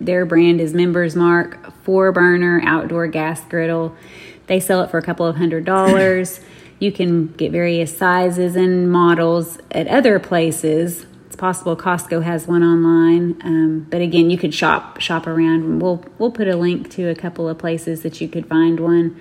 their 0.00 0.26
brand 0.26 0.60
is 0.60 0.74
Members 0.74 1.14
Mark 1.14 1.72
four 1.84 2.12
burner 2.12 2.60
outdoor 2.64 3.06
gas 3.06 3.44
griddle. 3.44 3.94
They 4.46 4.60
sell 4.60 4.82
it 4.82 4.90
for 4.90 4.98
a 4.98 5.02
couple 5.02 5.26
of 5.26 5.36
hundred 5.36 5.64
dollars. 5.64 6.40
you 6.78 6.92
can 6.92 7.28
get 7.28 7.52
various 7.52 7.96
sizes 7.96 8.56
and 8.56 8.90
models 8.90 9.58
at 9.70 9.86
other 9.88 10.18
places. 10.18 11.06
It's 11.26 11.36
possible 11.36 11.76
Costco 11.76 12.22
has 12.22 12.46
one 12.46 12.62
online, 12.62 13.40
um, 13.42 13.86
but 13.90 14.00
again, 14.00 14.30
you 14.30 14.38
could 14.38 14.54
shop 14.54 15.00
shop 15.00 15.26
around. 15.26 15.80
We'll 15.80 16.04
we'll 16.18 16.30
put 16.30 16.48
a 16.48 16.56
link 16.56 16.90
to 16.92 17.08
a 17.08 17.14
couple 17.14 17.48
of 17.48 17.58
places 17.58 18.02
that 18.02 18.20
you 18.20 18.28
could 18.28 18.46
find 18.46 18.80
one 18.80 19.20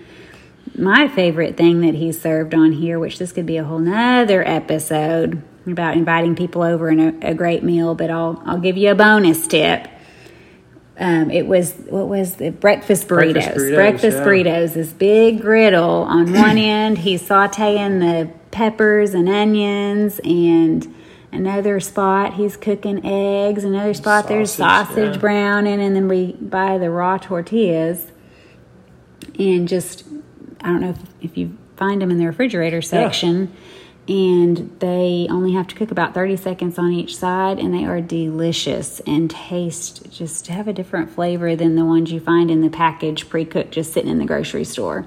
my 0.78 1.08
favorite 1.08 1.58
thing 1.58 1.82
that 1.82 1.94
he 1.94 2.12
served 2.12 2.54
on 2.54 2.72
here, 2.72 3.00
which 3.00 3.20
this 3.20 3.32
could 3.32 3.46
be 3.46 3.58
a 3.58 3.64
whole 3.64 3.80
nother 3.80 4.48
episode 4.48 5.42
about 5.68 5.96
inviting 5.96 6.36
people 6.36 6.62
over 6.62 6.90
and 6.90 7.24
a, 7.24 7.34
great 7.34 7.64
meal, 7.64 7.96
but 7.96 8.10
I'll 8.10 8.42
I'll 8.46 8.60
give 8.60 8.78
you 8.78 8.92
a 8.92 8.96
bonus 8.96 9.48
tip. 9.48 9.88
Um, 10.98 11.32
it 11.32 11.48
was 11.48 11.74
what 11.90 12.08
was 12.08 12.36
the 12.36 12.50
breakfast 12.50 13.08
burritos? 13.08 13.34
Breakfast 13.34 13.58
burritos, 13.58 13.76
Breakfast 13.76 14.18
yeah. 14.18 14.26
burritos. 14.26 14.74
This 14.74 14.94
big 14.94 15.42
griddle 15.42 16.04
on 16.04 16.34
one 16.34 16.58
end. 16.58 17.00
He's 17.00 17.22
sautéing 17.24 18.00
the 18.00 18.32
peppers 18.52 19.14
and 19.14 19.30
onions, 19.30 20.20
and 20.24 20.94
another 21.32 21.80
spot 21.80 22.34
he's 22.34 22.58
cooking 22.58 23.06
eggs. 23.06 23.64
Another 23.64 23.94
spot 23.94 24.28
there's 24.28 24.52
Sausage, 24.52 24.88
sausage 24.88 25.16
yeah. 25.16 25.22
browning, 25.22 25.82
and 25.82 25.96
then 25.96 26.08
we 26.08 26.34
buy 26.34 26.78
the 26.78 26.90
raw 26.90 27.18
tortillas 27.18 28.12
and 29.40 29.68
just 29.68 30.04
I 30.64 30.68
don't 30.68 30.82
know 30.82 30.90
if, 30.90 31.00
if 31.22 31.38
you 31.38 31.58
find 31.76 32.02
them 32.02 32.12
in 32.12 32.18
the 32.18 32.26
refrigerator 32.26 32.82
section. 32.82 33.54
And 34.06 34.76
they 34.82 35.28
only 35.30 35.54
have 35.54 35.68
to 35.70 35.76
cook 35.76 35.90
about 35.90 36.14
30 36.14 36.36
seconds 36.36 36.78
on 36.78 36.92
each 36.92 37.16
side, 37.16 37.58
and 37.58 37.74
they 37.74 37.86
are 37.86 38.02
delicious 38.02 39.00
and 39.08 39.32
taste 39.32 40.12
just 40.12 40.48
have 40.48 40.68
a 40.68 40.74
different 40.74 41.10
flavor 41.10 41.56
than 41.56 41.76
the 41.78 41.86
ones 41.86 42.12
you 42.12 42.20
find 42.20 42.52
in 42.52 42.60
the 42.60 42.70
package 42.70 43.30
pre 43.30 43.46
cooked 43.46 43.72
just 43.72 43.94
sitting 43.94 44.12
in 44.12 44.18
the 44.18 44.26
grocery 44.26 44.66
store. 44.66 45.06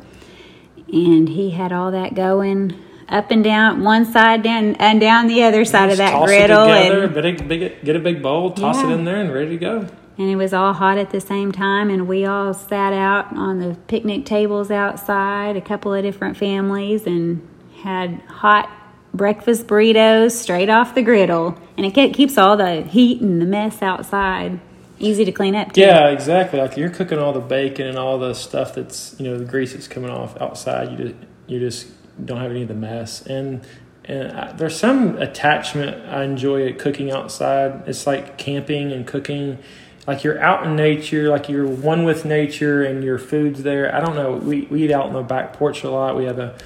And 0.90 1.28
he 1.28 1.50
had 1.50 1.72
all 1.72 1.90
that 1.90 2.14
going 2.14 2.74
up 3.06 3.30
and 3.30 3.44
down, 3.44 3.84
one 3.84 4.06
side 4.06 4.42
down 4.42 4.76
and 4.76 4.98
down 4.98 5.26
the 5.26 5.42
other 5.42 5.66
side 5.66 5.90
of 5.90 5.98
that 5.98 6.24
griddle. 6.24 6.64
it 6.64 6.84
together, 6.88 7.04
and 7.04 7.14
big, 7.14 7.48
big, 7.48 7.84
get 7.84 7.96
a 7.96 8.00
big 8.00 8.22
bowl, 8.22 8.52
toss 8.52 8.78
Yeah. 8.78 8.88
it 8.90 8.94
in 8.94 9.04
there, 9.04 9.16
and 9.16 9.30
ready 9.32 9.50
to 9.50 9.56
go. 9.58 9.88
And 10.18 10.30
it 10.30 10.36
was 10.36 10.54
all 10.54 10.72
hot 10.72 10.98
at 10.98 11.10
the 11.10 11.20
same 11.20 11.52
time 11.52 11.90
and 11.90 12.08
we 12.08 12.24
all 12.24 12.54
sat 12.54 12.92
out 12.92 13.34
on 13.36 13.58
the 13.58 13.76
picnic 13.86 14.24
tables 14.24 14.70
outside 14.70 15.56
a 15.56 15.60
couple 15.60 15.92
of 15.92 16.02
different 16.02 16.36
families 16.36 17.06
and 17.06 17.46
had 17.82 18.20
hot 18.28 18.70
breakfast 19.12 19.66
burritos 19.66 20.32
straight 20.32 20.68
off 20.68 20.94
the 20.94 21.02
griddle 21.02 21.58
and 21.76 21.86
it 21.86 22.14
keeps 22.14 22.36
all 22.36 22.56
the 22.56 22.82
heat 22.82 23.20
and 23.20 23.40
the 23.40 23.46
mess 23.46 23.82
outside 23.82 24.60
easy 24.98 25.24
to 25.24 25.32
clean 25.32 25.54
up 25.54 25.72
too. 25.72 25.80
Yeah, 25.80 26.08
exactly. 26.08 26.60
Like 26.60 26.76
you're 26.76 26.90
cooking 26.90 27.18
all 27.18 27.32
the 27.32 27.40
bacon 27.40 27.86
and 27.86 27.98
all 27.98 28.18
the 28.18 28.34
stuff 28.34 28.74
that's 28.74 29.18
you 29.18 29.26
know 29.26 29.38
the 29.38 29.44
grease 29.44 29.72
that's 29.72 29.88
coming 29.88 30.10
off 30.10 30.40
outside. 30.40 30.90
You 30.90 30.96
just 30.96 31.14
you 31.46 31.60
just 31.60 31.88
don't 32.24 32.40
have 32.40 32.50
any 32.50 32.62
of 32.62 32.68
the 32.68 32.74
mess. 32.74 33.22
And 33.22 33.64
and 34.04 34.32
I, 34.32 34.52
there's 34.52 34.78
some 34.78 35.18
attachment 35.18 36.06
I 36.08 36.24
enjoy 36.24 36.68
at 36.68 36.78
cooking 36.78 37.10
outside. 37.10 37.82
It's 37.86 38.06
like 38.06 38.38
camping 38.38 38.92
and 38.92 39.06
cooking. 39.06 39.58
Like 40.06 40.22
you're 40.22 40.40
out 40.40 40.64
in 40.66 40.76
nature, 40.76 41.28
like 41.28 41.48
you're 41.48 41.66
one 41.66 42.04
with 42.04 42.24
nature, 42.24 42.84
and 42.84 43.02
your 43.02 43.18
food's 43.18 43.62
there. 43.62 43.92
I 43.94 44.00
don't 44.00 44.14
know. 44.14 44.32
We 44.34 44.62
we 44.70 44.84
eat 44.84 44.92
out 44.92 45.06
on 45.06 45.12
the 45.12 45.22
back 45.22 45.52
porch 45.54 45.82
a 45.82 45.90
lot. 45.90 46.16
We 46.16 46.24
have 46.26 46.38
a 46.38 46.56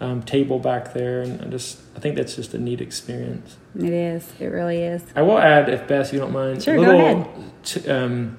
um, 0.00 0.22
table 0.22 0.58
back 0.58 0.92
there, 0.94 1.22
and 1.22 1.40
I 1.42 1.44
just 1.46 1.80
I 1.96 2.00
think 2.00 2.16
that's 2.16 2.34
just 2.36 2.54
a 2.54 2.58
neat 2.58 2.80
experience. 2.80 3.56
it 3.78 3.92
is 3.92 4.28
it 4.40 4.46
really 4.46 4.82
is 4.82 5.02
I 5.16 5.22
will 5.22 5.38
add, 5.38 5.68
if 5.68 5.86
Bess, 5.86 6.12
you 6.12 6.18
don't 6.18 6.32
mind, 6.32 6.62
Sure, 6.62 6.74
a 6.74 6.76
go 6.76 6.82
little 6.82 7.00
ahead. 7.22 7.52
T- 7.64 7.88
um, 7.90 8.38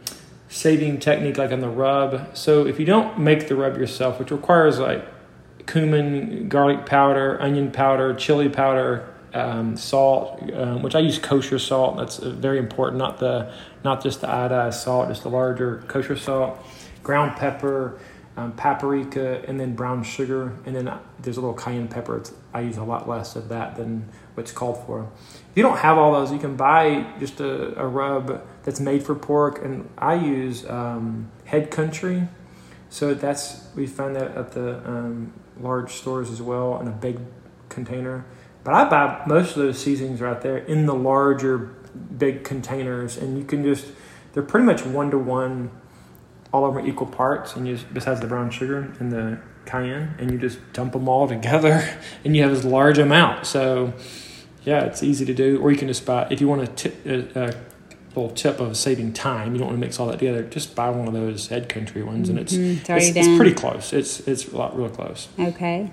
saving 0.49 0.99
technique 0.99 1.37
like 1.37 1.51
on 1.51 1.59
the 1.61 1.69
rub. 1.69 2.35
So 2.35 2.65
if 2.65 2.79
you 2.79 2.85
don't 2.85 3.19
make 3.19 3.47
the 3.47 3.55
rub 3.55 3.77
yourself, 3.77 4.19
which 4.19 4.31
requires 4.31 4.79
like 4.79 5.05
cumin, 5.67 6.49
garlic 6.49 6.85
powder, 6.85 7.41
onion 7.41 7.71
powder, 7.71 8.13
chili 8.13 8.49
powder, 8.49 9.05
um, 9.33 9.75
salt, 9.77 10.41
um, 10.53 10.81
which 10.81 10.95
I 10.95 10.99
use 10.99 11.19
kosher 11.19 11.59
salt. 11.59 11.97
That's 11.97 12.19
uh, 12.19 12.31
very 12.31 12.57
important. 12.57 12.97
Not 12.97 13.19
the 13.19 13.53
not 13.83 14.03
just 14.03 14.21
the 14.21 14.27
iodized 14.27 14.75
salt, 14.75 15.09
just 15.09 15.23
the 15.23 15.29
larger 15.29 15.83
kosher 15.87 16.17
salt, 16.17 16.59
ground 17.03 17.37
pepper. 17.37 17.99
Um, 18.37 18.53
paprika 18.53 19.43
and 19.49 19.59
then 19.59 19.75
brown 19.75 20.01
sugar 20.01 20.53
and 20.65 20.73
then 20.73 20.87
uh, 20.87 20.97
there's 21.19 21.35
a 21.35 21.41
little 21.41 21.55
cayenne 21.55 21.89
pepper. 21.89 22.15
It's, 22.15 22.31
I 22.53 22.61
use 22.61 22.77
a 22.77 22.85
lot 22.85 23.09
less 23.09 23.35
of 23.35 23.49
that 23.49 23.75
than 23.75 24.07
what's 24.39 24.53
called 24.53 24.85
for. 24.85 25.09
If 25.51 25.57
you 25.57 25.63
don't 25.63 25.79
have 25.79 25.97
all 25.97 26.13
those, 26.13 26.31
you 26.31 26.39
can 26.39 26.55
buy 26.55 27.05
just 27.19 27.41
a, 27.41 27.77
a 27.77 27.85
rub 27.85 28.41
that's 28.63 28.79
made 28.79 29.03
for 29.03 29.13
pork, 29.13 29.63
and 29.63 29.89
I 29.97 30.13
use 30.13 30.67
um, 30.69 31.29
Head 31.45 31.69
Country. 31.69 32.27
So 32.89 33.13
that's 33.13 33.67
we 33.75 33.85
find 33.85 34.15
that 34.15 34.35
at 34.37 34.53
the 34.53 34.77
um, 34.87 35.33
large 35.59 35.91
stores 35.91 36.31
as 36.31 36.41
well 36.41 36.79
in 36.79 36.87
a 36.87 36.91
big 36.91 37.19
container. 37.67 38.25
But 38.69 38.75
I 38.75 38.87
buy 38.87 39.23
most 39.25 39.57
of 39.57 39.63
those 39.63 39.79
seasonings 39.79 40.21
right 40.21 40.39
there 40.41 40.59
in 40.59 40.85
the 40.85 40.93
larger 40.93 41.57
big 42.19 42.43
containers, 42.43 43.17
and 43.17 43.35
you 43.35 43.43
can 43.43 43.63
just 43.63 43.87
they're 44.33 44.43
pretty 44.43 44.67
much 44.67 44.85
one 44.85 45.09
to 45.09 45.17
one, 45.17 45.71
all 46.53 46.65
over 46.65 46.79
equal 46.79 47.07
parts, 47.07 47.55
and 47.55 47.67
you 47.67 47.77
just, 47.77 47.91
besides 47.91 48.19
the 48.21 48.27
brown 48.27 48.51
sugar 48.51 48.93
and 48.99 49.11
the 49.11 49.39
cayenne, 49.65 50.13
and 50.19 50.29
you 50.29 50.37
just 50.37 50.59
dump 50.71 50.93
them 50.93 51.09
all 51.09 51.27
together, 51.35 51.83
and 52.23 52.35
you 52.37 52.43
have 52.43 52.51
this 52.51 52.63
large 52.63 52.99
amount. 52.99 53.47
So 53.47 53.91
yeah, 54.63 54.83
it's 54.83 55.01
easy 55.01 55.25
to 55.25 55.33
do. 55.33 55.59
Or 55.59 55.71
you 55.71 55.77
can 55.79 55.87
just 55.87 56.05
buy 56.05 56.27
if 56.29 56.39
you 56.39 56.47
want 56.47 56.61
a, 56.61 56.67
tip, 56.67 57.03
a, 57.07 57.45
a 57.45 57.53
little 58.09 58.29
tip 58.29 58.59
of 58.59 58.77
saving 58.77 59.13
time. 59.13 59.53
You 59.53 59.57
don't 59.57 59.69
want 59.69 59.79
to 59.79 59.83
mix 59.83 59.99
all 59.99 60.05
that 60.09 60.19
together. 60.19 60.43
Just 60.43 60.75
buy 60.75 60.91
one 60.91 61.07
of 61.07 61.15
those 61.15 61.47
Head 61.47 61.69
Country 61.69 62.03
ones, 62.03 62.29
and 62.29 62.37
it's 62.37 62.53
Mhm, 62.53 62.73
it's 62.73 62.81
it's, 62.81 62.89
already 62.91 63.05
it's 63.07 63.27
done. 63.27 63.35
pretty 63.35 63.53
close. 63.55 63.93
It's 63.93 64.19
it's 64.27 64.47
a 64.47 64.55
lot 64.55 64.77
real 64.77 64.89
close. 64.89 65.27
Okay. 65.39 65.91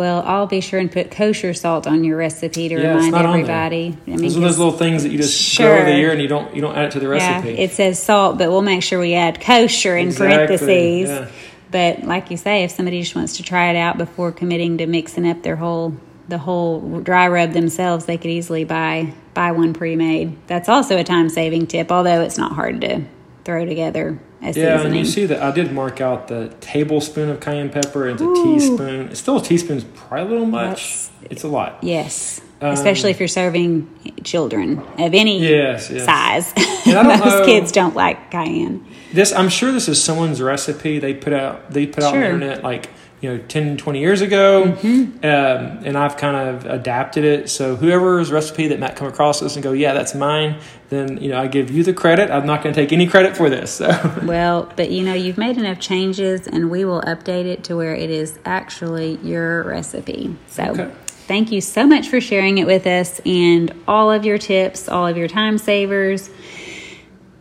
Well, 0.00 0.22
I'll 0.24 0.46
be 0.46 0.62
sure 0.62 0.80
and 0.80 0.90
put 0.90 1.10
kosher 1.10 1.52
salt 1.52 1.86
on 1.86 2.04
your 2.04 2.16
recipe 2.16 2.70
to 2.70 2.74
Yeah, 2.74 2.92
remind 2.94 3.12
not 3.12 3.26
on 3.26 3.32
there. 3.32 3.40
everybody. 3.42 3.98
I 4.10 4.16
Those 4.16 4.34
are 4.34 4.40
those 4.40 4.56
little 4.56 4.72
things 4.72 5.02
that 5.02 5.12
you 5.12 5.18
just 5.18 5.38
Sure. 5.38 5.66
throw 5.66 5.76
over 5.82 5.90
the 5.90 5.94
year 5.98 6.10
and 6.10 6.22
you 6.22 6.26
don't 6.26 6.56
you 6.56 6.62
don't 6.62 6.74
add 6.74 6.86
it 6.86 6.92
to 6.92 7.00
the 7.00 7.06
recipe. 7.08 7.48
Yeah, 7.50 7.60
it 7.64 7.72
says 7.72 8.02
salt, 8.02 8.38
but 8.38 8.48
we'll 8.48 8.62
make 8.62 8.82
sure 8.82 8.98
we 8.98 9.12
add 9.12 9.42
kosher 9.42 9.98
in 9.98 10.06
Exactly, 10.06 10.36
parentheses. 10.46 11.10
yeah. 11.10 11.26
But 11.70 12.04
like 12.04 12.30
you 12.30 12.38
say, 12.38 12.64
if 12.64 12.70
somebody 12.70 13.02
just 13.02 13.14
wants 13.14 13.36
to 13.36 13.42
try 13.42 13.68
it 13.68 13.76
out 13.76 13.98
before 13.98 14.32
committing 14.32 14.78
to 14.78 14.86
mixing 14.86 15.28
up 15.28 15.42
their 15.42 15.56
whole 15.56 15.92
the 16.30 16.38
whole 16.38 17.00
dry 17.02 17.28
rub 17.28 17.52
themselves, 17.52 18.06
they 18.06 18.16
could 18.16 18.30
easily 18.30 18.64
buy 18.64 19.12
buy 19.34 19.52
one 19.52 19.74
pre-made. 19.74 20.34
That's 20.46 20.70
also 20.70 20.96
a 20.96 21.04
time 21.04 21.28
saving 21.28 21.66
tip, 21.66 21.92
although 21.92 22.22
it's 22.22 22.38
not 22.38 22.52
hard 22.52 22.80
to 22.80 23.02
throw 23.44 23.66
together 23.66 24.18
yeah, 24.42 24.80
and 24.82 24.96
you 24.96 25.04
see 25.04 25.26
that 25.26 25.42
I 25.42 25.50
did 25.50 25.72
mark 25.72 26.00
out 26.00 26.28
the 26.28 26.48
tablespoon 26.60 27.28
of 27.28 27.40
cayenne 27.40 27.70
pepper 27.70 28.08
and 28.08 28.20
a 28.20 28.24
teaspoon. 28.42 29.08
It's 29.08 29.20
still 29.20 29.38
a 29.38 29.42
teaspoon's 29.42 29.84
probably 29.84 30.26
a 30.26 30.30
little 30.30 30.46
much. 30.46 31.08
it's 31.30 31.42
a 31.44 31.48
lot. 31.48 31.78
yes, 31.82 32.40
Um, 32.62 32.72
especially 32.72 33.10
if 33.10 33.18
you're 33.18 33.28
serving 33.28 33.88
children 34.24 34.78
of 34.98 35.14
any 35.14 35.40
Yes, 35.40 35.90
yes. 35.90 36.04
size. 36.04 36.52
Most 36.86 37.24
know- 37.24 37.44
kids 37.46 37.72
don't 37.72 37.94
like 37.94 38.30
cayenne. 38.30 38.86
This 39.12 39.32
I'm 39.32 39.48
sure 39.48 39.72
this 39.72 39.88
is 39.88 40.02
someone's 40.02 40.40
recipe 40.40 40.98
they 41.00 41.14
put 41.14 41.32
out 41.32 41.70
they 41.72 41.86
put 41.86 42.04
out 42.04 42.14
on 42.14 42.20
the 42.20 42.26
internet 42.26 42.62
like 42.62 42.88
you 43.20 43.28
know 43.30 43.38
10 43.48 43.76
20 43.76 43.98
years 44.00 44.20
ago 44.22 44.62
Mm-hmm. 44.80 45.24
um, 45.24 45.84
and 45.84 45.96
I've 45.98 46.16
kind 46.16 46.36
of 46.48 46.64
adapted 46.66 47.24
it 47.24 47.50
so 47.50 47.76
whoever's 47.76 48.30
recipe 48.32 48.68
that 48.68 48.78
might 48.80 48.96
come 48.96 49.08
across 49.08 49.40
this 49.40 49.56
and 49.56 49.62
go 49.62 49.72
yeah 49.72 49.92
that's 49.92 50.14
mine 50.14 50.56
then 50.88 51.18
you 51.22 51.28
know 51.28 51.38
I 51.38 51.46
give 51.46 51.70
you 51.70 51.82
the 51.84 51.92
credit 51.92 52.30
I'm 52.30 52.46
not 52.46 52.62
going 52.62 52.74
to 52.74 52.80
take 52.80 52.92
any 52.92 53.06
credit 53.06 53.36
for 53.36 53.50
this 53.50 53.70
so 53.72 53.88
Well, 54.24 54.72
but 54.76 54.90
you 54.90 55.04
know, 55.04 55.14
you've 55.14 55.38
made 55.38 55.56
enough 55.58 55.78
changes 55.80 56.46
and 56.46 56.70
we 56.70 56.84
will 56.84 57.02
update 57.02 57.44
it 57.46 57.62
to 57.64 57.76
where 57.76 57.94
it 57.94 58.10
is 58.10 58.38
actually 58.44 59.16
your 59.22 59.62
recipe. 59.64 60.34
So, 60.48 60.62
Okay. 60.64 60.90
thank 61.28 61.52
you 61.52 61.60
so 61.60 61.86
much 61.86 62.08
for 62.08 62.20
sharing 62.20 62.58
it 62.58 62.66
with 62.66 62.86
us 62.86 63.20
and 63.26 63.72
all 63.86 64.10
of 64.10 64.24
your 64.24 64.38
tips, 64.38 64.88
all 64.88 65.06
of 65.06 65.16
your 65.16 65.28
time 65.28 65.58
savers. 65.58 66.30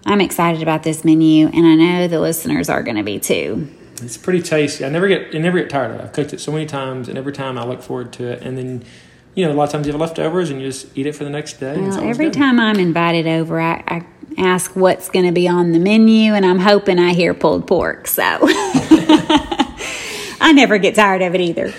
I'm 0.05 0.21
excited 0.21 0.61
about 0.61 0.83
this 0.83 1.03
menu 1.05 1.47
and 1.47 1.65
I 1.65 1.75
know 1.75 2.07
the 2.07 2.19
listeners 2.19 2.69
are 2.69 2.83
going 2.83 2.97
to 2.97 3.03
be 3.03 3.19
too. 3.19 3.69
It's 4.05 4.17
pretty 4.17 4.41
tasty 4.41 4.85
I 4.85 4.89
never 4.89 5.07
get 5.07 5.33
I 5.33 5.37
never 5.39 5.59
get 5.59 5.69
tired 5.69 5.91
of 5.91 5.99
it 5.99 6.03
I've 6.03 6.11
cooked 6.13 6.33
it 6.33 6.39
so 6.39 6.51
many 6.51 6.65
times 6.65 7.07
and 7.09 7.17
every 7.17 7.33
time 7.33 7.57
I 7.57 7.65
look 7.65 7.81
forward 7.81 8.11
to 8.13 8.25
it 8.31 8.41
and 8.41 8.57
then 8.57 8.83
you 9.35 9.45
know 9.45 9.51
a 9.51 9.55
lot 9.55 9.65
of 9.65 9.69
times 9.71 9.85
you 9.87 9.93
have 9.93 10.01
leftovers 10.01 10.49
and 10.49 10.61
you 10.61 10.67
just 10.67 10.87
eat 10.97 11.05
it 11.05 11.15
for 11.15 11.23
the 11.23 11.29
next 11.29 11.53
day 11.59 11.79
Well, 11.79 12.01
every 12.03 12.25
good. 12.25 12.33
time 12.33 12.59
I'm 12.59 12.77
invited 12.77 13.27
over, 13.27 13.59
I, 13.59 13.83
I 13.87 14.05
ask 14.37 14.75
what's 14.75 15.09
going 15.09 15.25
to 15.25 15.31
be 15.31 15.47
on 15.47 15.71
the 15.71 15.79
menu 15.79 16.33
and 16.33 16.45
I'm 16.45 16.59
hoping 16.59 16.99
I 16.99 17.13
hear 17.13 17.33
pulled 17.33 17.67
pork. 17.67 18.07
So 18.07 18.23
I 20.41 20.51
never 20.53 20.77
get 20.77 20.95
tired 20.95 21.21
of 21.21 21.35
it 21.35 21.41
either. 21.41 21.73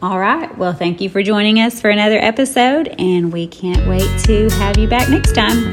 All 0.00 0.18
right. 0.18 0.56
Well, 0.56 0.72
thank 0.72 1.00
you 1.00 1.10
for 1.10 1.22
joining 1.22 1.58
us 1.60 1.80
for 1.80 1.90
another 1.90 2.18
episode, 2.18 2.88
and 2.98 3.32
we 3.32 3.46
can't 3.48 3.86
wait 3.88 4.08
to 4.26 4.48
have 4.50 4.78
you 4.78 4.86
back 4.88 5.08
next 5.10 5.32
time. 5.34 5.72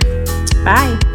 Bye. 0.66 1.15